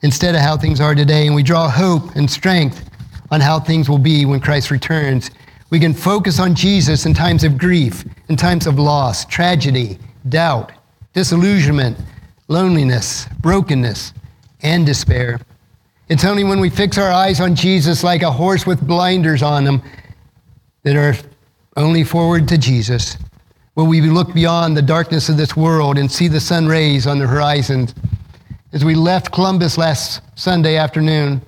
instead 0.04 0.34
of 0.34 0.42
how 0.42 0.54
things 0.54 0.82
are 0.82 0.94
today, 0.94 1.26
and 1.26 1.34
we 1.34 1.42
draw 1.42 1.66
hope 1.66 2.14
and 2.14 2.30
strength 2.30 2.88
on 3.30 3.40
how 3.40 3.58
things 3.58 3.88
will 3.88 3.98
be 3.98 4.26
when 4.26 4.38
Christ 4.38 4.70
returns. 4.70 5.30
We 5.70 5.80
can 5.80 5.94
focus 5.94 6.38
on 6.38 6.54
Jesus 6.54 7.06
in 7.06 7.14
times 7.14 7.42
of 7.42 7.56
grief, 7.56 8.04
in 8.28 8.36
times 8.36 8.66
of 8.66 8.78
loss, 8.78 9.24
tragedy, 9.24 9.98
doubt, 10.28 10.72
disillusionment, 11.14 11.98
loneliness, 12.48 13.26
brokenness, 13.40 14.12
and 14.60 14.84
despair. 14.84 15.40
It's 16.10 16.24
only 16.24 16.44
when 16.44 16.60
we 16.60 16.68
fix 16.68 16.98
our 16.98 17.10
eyes 17.10 17.40
on 17.40 17.54
Jesus 17.54 18.04
like 18.04 18.20
a 18.20 18.30
horse 18.30 18.66
with 18.66 18.86
blinders 18.86 19.42
on 19.42 19.64
them 19.64 19.82
that 20.82 20.96
are 20.96 21.14
only 21.78 22.04
forward 22.04 22.46
to 22.48 22.58
Jesus 22.58 23.16
will 23.74 23.86
we 23.86 24.00
look 24.00 24.32
beyond 24.32 24.76
the 24.76 24.82
darkness 24.82 25.28
of 25.28 25.36
this 25.36 25.56
world 25.56 25.98
and 25.98 26.10
see 26.10 26.28
the 26.28 26.40
sun 26.40 26.66
rays 26.66 27.06
on 27.06 27.18
the 27.18 27.26
horizon. 27.26 27.88
As 28.74 28.84
we 28.84 28.96
left 28.96 29.30
Columbus 29.30 29.78
last 29.78 30.20
Sunday 30.34 30.76
afternoon, 30.76 31.40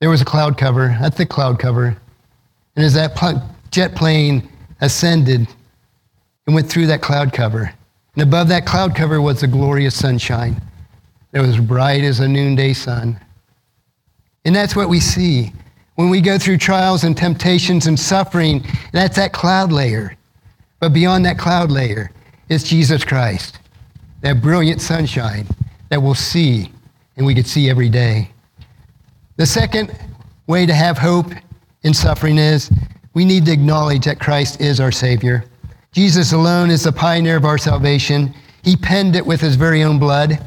there 0.00 0.10
was 0.10 0.20
a 0.20 0.24
cloud 0.24 0.58
cover, 0.58 0.98
a 1.00 1.08
thick 1.12 1.28
cloud 1.28 1.60
cover. 1.60 1.96
And 2.74 2.84
as 2.84 2.94
that 2.94 3.16
jet 3.70 3.94
plane 3.94 4.48
ascended 4.80 5.46
and 6.44 6.56
went 6.56 6.68
through 6.68 6.88
that 6.88 7.02
cloud 7.02 7.32
cover, 7.32 7.72
and 8.14 8.22
above 8.24 8.48
that 8.48 8.66
cloud 8.66 8.96
cover 8.96 9.22
was 9.22 9.40
the 9.40 9.46
glorious 9.46 9.94
sunshine 9.94 10.60
that 11.30 11.40
was 11.40 11.56
bright 11.60 12.02
as 12.02 12.18
a 12.18 12.26
noonday 12.26 12.72
sun. 12.72 13.20
And 14.44 14.56
that's 14.56 14.74
what 14.74 14.88
we 14.88 14.98
see 14.98 15.52
when 15.94 16.10
we 16.10 16.20
go 16.20 16.36
through 16.36 16.58
trials 16.58 17.04
and 17.04 17.16
temptations 17.16 17.86
and 17.86 17.98
suffering. 17.98 18.66
That's 18.90 19.14
that 19.14 19.32
cloud 19.32 19.70
layer. 19.70 20.16
But 20.80 20.92
beyond 20.92 21.24
that 21.26 21.38
cloud 21.38 21.70
layer 21.70 22.10
is 22.48 22.64
Jesus 22.64 23.04
Christ, 23.04 23.60
that 24.22 24.42
brilliant 24.42 24.80
sunshine 24.80 25.46
that 25.88 26.02
we'll 26.02 26.14
see 26.14 26.70
and 27.16 27.24
we 27.24 27.34
could 27.34 27.46
see 27.46 27.70
every 27.70 27.88
day. 27.88 28.30
The 29.36 29.46
second 29.46 29.96
way 30.46 30.66
to 30.66 30.74
have 30.74 30.98
hope 30.98 31.32
in 31.82 31.94
suffering 31.94 32.38
is 32.38 32.70
we 33.14 33.24
need 33.24 33.46
to 33.46 33.52
acknowledge 33.52 34.04
that 34.04 34.20
Christ 34.20 34.60
is 34.60 34.80
our 34.80 34.92
Savior. 34.92 35.44
Jesus 35.92 36.32
alone 36.32 36.70
is 36.70 36.84
the 36.84 36.92
pioneer 36.92 37.36
of 37.36 37.44
our 37.44 37.58
salvation. 37.58 38.34
He 38.62 38.76
penned 38.76 39.16
it 39.16 39.24
with 39.24 39.40
his 39.40 39.56
very 39.56 39.82
own 39.82 39.98
blood. 39.98 40.38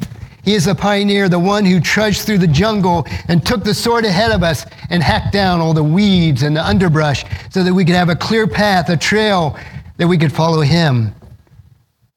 He 0.43 0.53
is 0.53 0.65
the 0.65 0.75
pioneer, 0.75 1.29
the 1.29 1.39
one 1.39 1.65
who 1.65 1.79
trudged 1.79 2.21
through 2.21 2.37
the 2.37 2.47
jungle 2.47 3.05
and 3.27 3.45
took 3.45 3.63
the 3.63 3.73
sword 3.73 4.05
ahead 4.05 4.31
of 4.31 4.43
us 4.43 4.65
and 4.89 5.01
hacked 5.03 5.33
down 5.33 5.59
all 5.59 5.73
the 5.73 5.83
weeds 5.83 6.43
and 6.43 6.55
the 6.55 6.65
underbrush 6.65 7.25
so 7.49 7.63
that 7.63 7.73
we 7.73 7.83
could 7.83 7.95
have 7.95 8.09
a 8.09 8.15
clear 8.15 8.47
path, 8.47 8.89
a 8.89 8.97
trail 8.97 9.57
that 9.97 10.07
we 10.07 10.17
could 10.17 10.31
follow 10.31 10.61
him. 10.61 11.13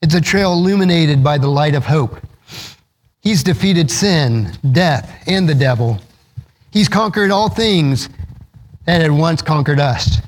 It's 0.03 0.15
a 0.15 0.21
trail 0.21 0.53
illuminated 0.53 1.23
by 1.23 1.39
the 1.39 1.49
light 1.49 1.75
of 1.75 1.85
hope. 1.85 2.17
He's 3.23 3.43
defeated 3.45 3.91
sin, 3.91 4.53
death, 4.73 5.23
and 5.27 5.49
the 5.49 5.55
devil. 5.55 6.01
He's 6.73 6.89
conquered 6.89 7.31
all 7.31 7.49
things 7.49 8.09
that 8.85 9.01
had 9.01 9.13
once 9.13 9.41
conquered 9.41 9.79
us. 9.79 10.19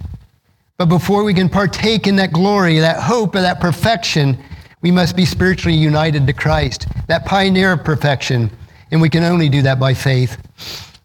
But 0.78 0.86
before 0.86 1.24
we 1.24 1.34
can 1.34 1.48
partake 1.48 2.06
in 2.06 2.16
that 2.16 2.32
glory, 2.32 2.78
that 2.78 3.02
hope, 3.02 3.34
of 3.34 3.42
that 3.42 3.60
perfection, 3.60 4.38
we 4.80 4.92
must 4.92 5.16
be 5.16 5.24
spiritually 5.24 5.76
united 5.76 6.26
to 6.26 6.32
Christ, 6.32 6.86
that 7.08 7.24
pioneer 7.24 7.72
of 7.72 7.84
perfection. 7.84 8.50
And 8.92 9.00
we 9.02 9.08
can 9.08 9.24
only 9.24 9.48
do 9.48 9.62
that 9.62 9.80
by 9.80 9.92
faith. 9.92 10.36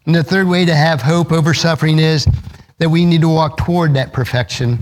And 0.06 0.14
the 0.14 0.22
third 0.22 0.46
way 0.46 0.64
to 0.64 0.74
have 0.74 1.02
hope 1.02 1.32
over 1.32 1.54
suffering 1.54 1.98
is 1.98 2.26
that 2.78 2.88
we 2.88 3.04
need 3.04 3.20
to 3.22 3.28
walk 3.28 3.56
toward 3.56 3.94
that 3.94 4.12
perfection. 4.12 4.78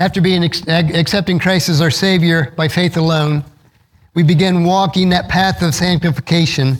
After 0.00 0.20
being 0.20 0.42
accepting 0.42 1.38
Christ 1.38 1.68
as 1.68 1.80
our 1.80 1.90
Savior 1.90 2.52
by 2.56 2.66
faith 2.66 2.96
alone, 2.96 3.44
we 4.14 4.22
begin 4.22 4.64
walking 4.64 5.08
that 5.10 5.28
path 5.28 5.62
of 5.62 5.74
sanctification 5.74 6.78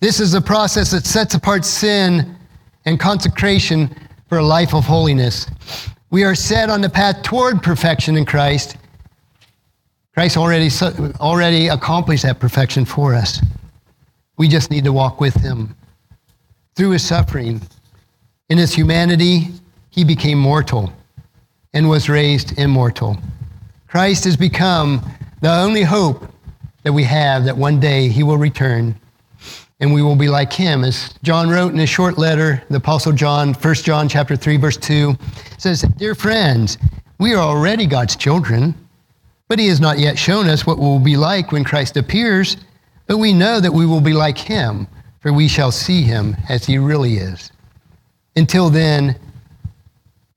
this 0.00 0.20
is 0.20 0.34
a 0.34 0.40
process 0.40 0.90
that 0.90 1.06
sets 1.06 1.34
apart 1.34 1.64
sin 1.64 2.36
and 2.84 3.00
consecration 3.00 3.94
for 4.28 4.38
a 4.38 4.42
life 4.42 4.74
of 4.74 4.84
holiness. 4.84 5.46
We 6.10 6.22
are 6.24 6.34
set 6.34 6.68
on 6.68 6.82
the 6.82 6.90
path 6.90 7.22
toward 7.22 7.62
perfection 7.62 8.16
in 8.16 8.26
Christ. 8.26 8.76
Christ 10.12 10.36
already, 10.36 10.68
already 11.18 11.68
accomplished 11.68 12.24
that 12.24 12.38
perfection 12.40 12.84
for 12.84 13.14
us. 13.14 13.42
We 14.36 14.48
just 14.48 14.70
need 14.70 14.84
to 14.84 14.92
walk 14.92 15.20
with 15.20 15.34
him. 15.34 15.74
Through 16.74 16.90
his 16.90 17.02
suffering, 17.02 17.62
in 18.50 18.58
his 18.58 18.74
humanity, 18.74 19.48
he 19.88 20.04
became 20.04 20.38
mortal 20.38 20.92
and 21.72 21.88
was 21.88 22.10
raised 22.10 22.58
immortal. 22.58 23.16
Christ 23.88 24.24
has 24.24 24.36
become 24.36 25.02
the 25.40 25.50
only 25.50 25.82
hope 25.82 26.30
that 26.86 26.92
we 26.92 27.02
have 27.02 27.46
that 27.46 27.56
one 27.56 27.80
day 27.80 28.06
he 28.06 28.22
will 28.22 28.38
return 28.38 28.94
and 29.80 29.92
we 29.92 30.02
will 30.02 30.14
be 30.14 30.28
like 30.28 30.52
him. 30.52 30.84
As 30.84 31.12
John 31.24 31.50
wrote 31.50 31.72
in 31.72 31.80
a 31.80 31.86
short 31.86 32.16
letter, 32.16 32.62
the 32.70 32.76
Apostle 32.76 33.10
John, 33.10 33.54
1 33.54 33.74
John 33.74 34.08
chapter 34.08 34.36
3, 34.36 34.56
verse 34.56 34.76
2, 34.76 35.16
says, 35.58 35.82
Dear 35.96 36.14
friends, 36.14 36.78
we 37.18 37.34
are 37.34 37.40
already 37.42 37.86
God's 37.86 38.14
children, 38.14 38.72
but 39.48 39.58
he 39.58 39.66
has 39.66 39.80
not 39.80 39.98
yet 39.98 40.16
shown 40.16 40.48
us 40.48 40.64
what 40.64 40.78
we'll 40.78 41.00
be 41.00 41.16
like 41.16 41.50
when 41.50 41.64
Christ 41.64 41.96
appears, 41.96 42.56
but 43.08 43.18
we 43.18 43.32
know 43.32 43.58
that 43.58 43.72
we 43.72 43.84
will 43.84 44.00
be 44.00 44.12
like 44.12 44.38
him, 44.38 44.86
for 45.18 45.32
we 45.32 45.48
shall 45.48 45.72
see 45.72 46.02
him 46.02 46.36
as 46.48 46.64
he 46.64 46.78
really 46.78 47.14
is. 47.14 47.50
Until 48.36 48.70
then, 48.70 49.18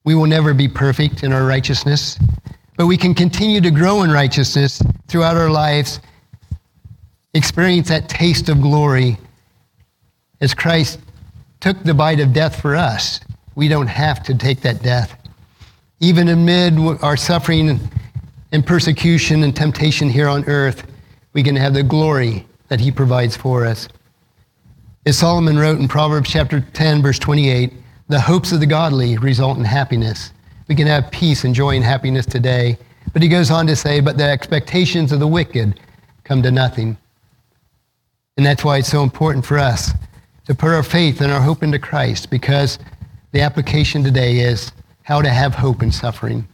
we 0.03 0.15
will 0.15 0.25
never 0.25 0.55
be 0.55 0.67
perfect 0.67 1.21
in 1.21 1.31
our 1.31 1.45
righteousness, 1.45 2.17
but 2.75 2.87
we 2.87 2.97
can 2.97 3.13
continue 3.13 3.61
to 3.61 3.69
grow 3.69 4.01
in 4.01 4.09
righteousness 4.09 4.81
throughout 5.07 5.37
our 5.37 5.51
lives, 5.51 5.99
experience 7.33 7.89
that 7.89 8.09
taste 8.09 8.49
of 8.49 8.61
glory 8.61 9.17
as 10.41 10.53
Christ 10.53 10.99
took 11.59 11.81
the 11.83 11.93
bite 11.93 12.19
of 12.19 12.33
death 12.33 12.61
for 12.61 12.75
us, 12.75 13.19
we 13.55 13.67
don't 13.67 13.87
have 13.87 14.23
to 14.23 14.35
take 14.35 14.61
that 14.61 14.81
death. 14.81 15.15
Even 15.99 16.29
amid 16.29 16.79
our 17.03 17.17
suffering 17.17 17.79
and 18.51 18.65
persecution 18.65 19.43
and 19.43 19.55
temptation 19.55 20.09
here 20.09 20.29
on 20.29 20.45
earth, 20.45 20.85
we 21.33 21.43
can 21.43 21.55
have 21.55 21.73
the 21.73 21.83
glory 21.83 22.47
that 22.69 22.79
he 22.79 22.91
provides 22.91 23.35
for 23.35 23.65
us. 23.65 23.87
As 25.05 25.17
Solomon 25.17 25.57
wrote 25.57 25.79
in 25.79 25.87
Proverbs 25.87 26.29
chapter 26.29 26.61
10, 26.61 27.01
verse 27.01 27.19
28, 27.19 27.73
the 28.07 28.19
hopes 28.19 28.51
of 28.51 28.59
the 28.59 28.65
godly 28.65 29.17
result 29.17 29.57
in 29.57 29.63
happiness. 29.63 30.31
We 30.67 30.75
can 30.75 30.87
have 30.87 31.11
peace 31.11 31.43
and 31.43 31.53
joy 31.53 31.75
and 31.75 31.83
happiness 31.83 32.25
today. 32.25 32.77
But 33.11 33.21
he 33.21 33.27
goes 33.27 33.51
on 33.51 33.67
to 33.67 33.75
say, 33.75 33.99
but 33.99 34.17
the 34.17 34.23
expectations 34.23 35.11
of 35.11 35.19
the 35.19 35.27
wicked 35.27 35.79
come 36.23 36.41
to 36.43 36.51
nothing. 36.51 36.97
And 38.39 38.45
that's 38.45 38.63
why 38.63 38.77
it's 38.77 38.87
so 38.87 39.03
important 39.03 39.45
for 39.45 39.59
us 39.59 39.91
to 40.45 40.55
put 40.55 40.69
our 40.69 40.81
faith 40.81 41.19
and 41.19 41.29
our 41.29 41.41
hope 41.41 41.61
into 41.61 41.77
Christ 41.77 42.29
because 42.29 42.79
the 43.33 43.41
application 43.41 44.01
today 44.01 44.39
is 44.39 44.71
how 45.03 45.21
to 45.21 45.29
have 45.29 45.53
hope 45.53 45.83
in 45.83 45.91
suffering. 45.91 46.47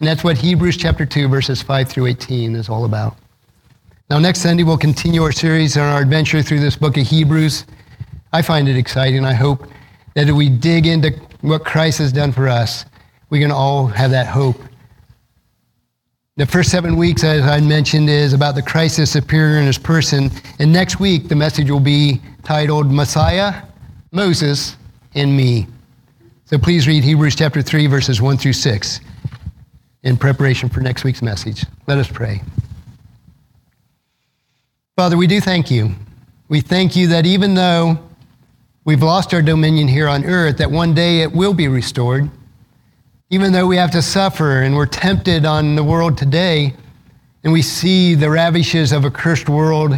And 0.00 0.06
that's 0.06 0.22
what 0.22 0.36
Hebrews 0.36 0.76
chapter 0.76 1.06
2, 1.06 1.28
verses 1.28 1.62
5 1.62 1.88
through 1.88 2.08
18 2.08 2.54
is 2.54 2.68
all 2.68 2.84
about. 2.84 3.16
Now, 4.10 4.18
next 4.18 4.40
Sunday, 4.40 4.64
we'll 4.64 4.76
continue 4.76 5.22
our 5.22 5.32
series 5.32 5.78
on 5.78 5.84
our 5.84 6.02
adventure 6.02 6.42
through 6.42 6.60
this 6.60 6.76
book 6.76 6.98
of 6.98 7.06
Hebrews. 7.06 7.64
I 8.34 8.42
find 8.42 8.68
it 8.68 8.76
exciting. 8.76 9.24
I 9.24 9.32
hope 9.32 9.66
that 10.12 10.28
if 10.28 10.34
we 10.34 10.50
dig 10.50 10.86
into 10.86 11.12
what 11.40 11.64
Christ 11.64 12.00
has 12.00 12.12
done 12.12 12.32
for 12.32 12.48
us, 12.48 12.84
we 13.30 13.40
can 13.40 13.50
all 13.50 13.86
have 13.86 14.10
that 14.10 14.26
hope. 14.26 14.60
The 16.40 16.46
first 16.46 16.70
seven 16.70 16.96
weeks, 16.96 17.22
as 17.22 17.42
I 17.42 17.60
mentioned, 17.60 18.08
is 18.08 18.32
about 18.32 18.54
the 18.54 18.62
Christ 18.62 18.98
as 18.98 19.10
superior 19.10 19.58
in 19.58 19.66
his 19.66 19.76
person. 19.76 20.30
And 20.58 20.72
next 20.72 20.98
week, 20.98 21.28
the 21.28 21.36
message 21.36 21.70
will 21.70 21.80
be 21.80 22.22
titled 22.44 22.90
Messiah, 22.90 23.64
Moses, 24.10 24.78
and 25.14 25.36
Me. 25.36 25.66
So 26.46 26.56
please 26.56 26.88
read 26.88 27.04
Hebrews 27.04 27.36
chapter 27.36 27.60
3, 27.60 27.88
verses 27.88 28.22
1 28.22 28.38
through 28.38 28.54
6 28.54 29.00
in 30.02 30.16
preparation 30.16 30.70
for 30.70 30.80
next 30.80 31.04
week's 31.04 31.20
message. 31.20 31.66
Let 31.86 31.98
us 31.98 32.08
pray. 32.10 32.40
Father, 34.96 35.18
we 35.18 35.26
do 35.26 35.42
thank 35.42 35.70
you. 35.70 35.90
We 36.48 36.62
thank 36.62 36.96
you 36.96 37.08
that 37.08 37.26
even 37.26 37.52
though 37.52 37.98
we've 38.86 39.02
lost 39.02 39.34
our 39.34 39.42
dominion 39.42 39.88
here 39.88 40.08
on 40.08 40.24
earth, 40.24 40.56
that 40.56 40.70
one 40.70 40.94
day 40.94 41.20
it 41.20 41.32
will 41.32 41.52
be 41.52 41.68
restored. 41.68 42.30
Even 43.32 43.52
though 43.52 43.66
we 43.66 43.76
have 43.76 43.92
to 43.92 44.02
suffer 44.02 44.62
and 44.62 44.74
we're 44.74 44.86
tempted 44.86 45.44
on 45.44 45.76
the 45.76 45.84
world 45.84 46.18
today, 46.18 46.74
and 47.44 47.52
we 47.52 47.62
see 47.62 48.14
the 48.14 48.28
ravishes 48.28 48.92
of 48.92 49.04
a 49.04 49.10
cursed 49.10 49.48
world 49.48 49.94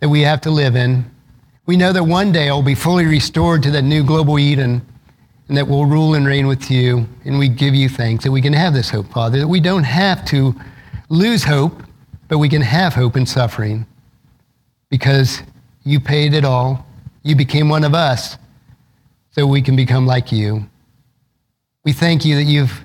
that 0.00 0.08
we 0.08 0.20
have 0.22 0.40
to 0.40 0.50
live 0.50 0.76
in, 0.76 1.08
we 1.66 1.76
know 1.76 1.92
that 1.92 2.02
one 2.02 2.32
day 2.32 2.48
it 2.48 2.50
will 2.50 2.62
be 2.62 2.74
fully 2.74 3.06
restored 3.06 3.62
to 3.62 3.70
that 3.70 3.82
new 3.82 4.02
global 4.02 4.38
Eden 4.38 4.84
and 5.48 5.56
that 5.56 5.68
we'll 5.68 5.86
rule 5.86 6.14
and 6.14 6.26
reign 6.26 6.46
with 6.46 6.70
you. 6.70 7.06
And 7.24 7.38
we 7.38 7.48
give 7.48 7.74
you 7.74 7.88
thanks 7.88 8.24
that 8.24 8.32
we 8.32 8.42
can 8.42 8.52
have 8.52 8.74
this 8.74 8.90
hope, 8.90 9.06
Father, 9.12 9.38
that 9.38 9.48
we 9.48 9.60
don't 9.60 9.84
have 9.84 10.24
to 10.26 10.54
lose 11.08 11.44
hope, 11.44 11.82
but 12.28 12.38
we 12.38 12.48
can 12.48 12.62
have 12.62 12.92
hope 12.92 13.16
in 13.16 13.24
suffering 13.24 13.86
because 14.90 15.42
you 15.84 16.00
paid 16.00 16.34
it 16.34 16.44
all. 16.44 16.86
You 17.22 17.36
became 17.36 17.68
one 17.68 17.84
of 17.84 17.94
us 17.94 18.36
so 19.30 19.46
we 19.46 19.62
can 19.62 19.76
become 19.76 20.06
like 20.06 20.32
you. 20.32 20.68
We 21.84 21.92
thank 21.92 22.24
you 22.24 22.36
that 22.36 22.44
you've 22.44 22.84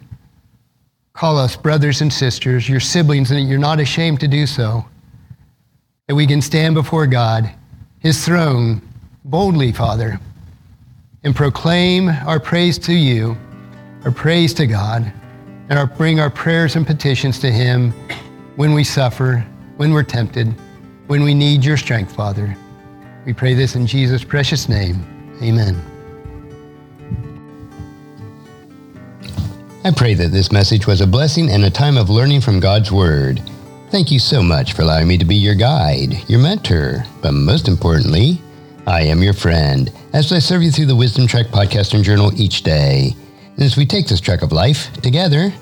called 1.14 1.40
us 1.40 1.56
brothers 1.56 2.02
and 2.02 2.12
sisters, 2.12 2.68
your 2.68 2.80
siblings, 2.80 3.32
and 3.32 3.40
that 3.40 3.50
you're 3.50 3.60
not 3.60 3.80
ashamed 3.80 4.20
to 4.22 4.28
do 4.28 4.46
so. 4.48 4.86
That 6.08 6.16
we 6.16 6.28
can 6.28 6.42
stand 6.42 6.76
before 6.76 7.08
God, 7.08 7.50
his 8.00 8.26
throne, 8.26 8.82
boldly, 9.24 9.72
Father, 9.72 10.20
and 11.24 11.36
proclaim 11.36 12.10
our 12.10 12.40
praise 12.40 12.78
to 12.80 12.94
you, 12.94 13.38
our 14.04 14.12
praise 14.12 14.54
to 14.56 14.68
God, 14.68 15.12
and 15.70 15.80
our, 15.80 15.88
bring 15.88 16.20
our 16.20 16.30
prayers 16.30 16.76
and 16.76 16.86
petitions 16.86 17.40
to 17.40 17.52
him 17.52 17.92
when 18.58 18.74
we 18.74 18.84
suffer, 18.84 19.46
when 19.78 19.94
we're 19.94 20.04
tempted, 20.04 20.54
when 21.08 21.24
we 21.24 21.34
need 21.34 21.64
your 21.64 21.78
strength, 21.78 22.14
Father. 22.16 22.56
We 23.26 23.34
pray 23.34 23.54
this 23.54 23.76
in 23.76 23.88
Jesus' 23.88 24.24
precious 24.24 24.68
name. 24.68 25.06
Amen. 25.42 25.93
I 29.86 29.92
pray 29.92 30.14
that 30.14 30.32
this 30.32 30.50
message 30.50 30.88
was 30.88 31.02
a 31.02 31.08
blessing 31.08 31.50
and 31.50 31.66
a 31.66 31.70
time 31.70 31.98
of 31.98 32.10
learning 32.10 32.40
from 32.40 32.62
God's 32.62 32.90
Word. 32.90 33.42
Thank 33.90 34.12
you 34.12 34.20
so 34.20 34.42
much 34.42 34.72
for 34.72 34.84
allowing 34.84 35.10
me 35.10 35.18
to 35.18 35.26
be 35.26 35.36
your 35.36 35.56
guide, 35.56 36.24
your 36.30 36.40
mentor, 36.40 37.04
but 37.22 37.34
most 37.34 37.68
importantly, 37.68 38.42
I 38.88 39.02
am 39.02 39.22
your 39.22 39.34
friend 39.34 39.92
as 40.14 40.32
I 40.32 40.40
serve 40.40 40.64
you 40.64 40.72
through 40.72 40.86
the 40.86 40.96
Wisdom 40.96 41.28
Trek 41.28 41.48
podcast 41.48 41.94
and 41.94 42.02
journal 42.02 42.32
each 42.40 42.64
day. 42.64 43.14
And 43.58 43.62
as 43.62 43.76
we 43.76 43.86
take 43.86 44.08
this 44.08 44.22
trek 44.22 44.42
of 44.42 44.54
life 44.54 44.94
together, 45.02 45.54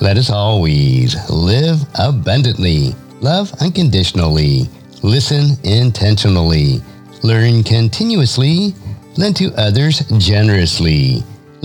let 0.00 0.16
us 0.16 0.30
always 0.30 1.16
live 1.28 1.80
abundantly, 1.98 2.94
love 3.20 3.52
unconditionally, 3.60 4.68
listen 5.02 5.56
intentionally, 5.64 6.80
learn 7.24 7.64
continuously, 7.64 8.76
lend 9.16 9.34
to 9.36 9.52
others 9.56 10.06
generously, 10.18 11.24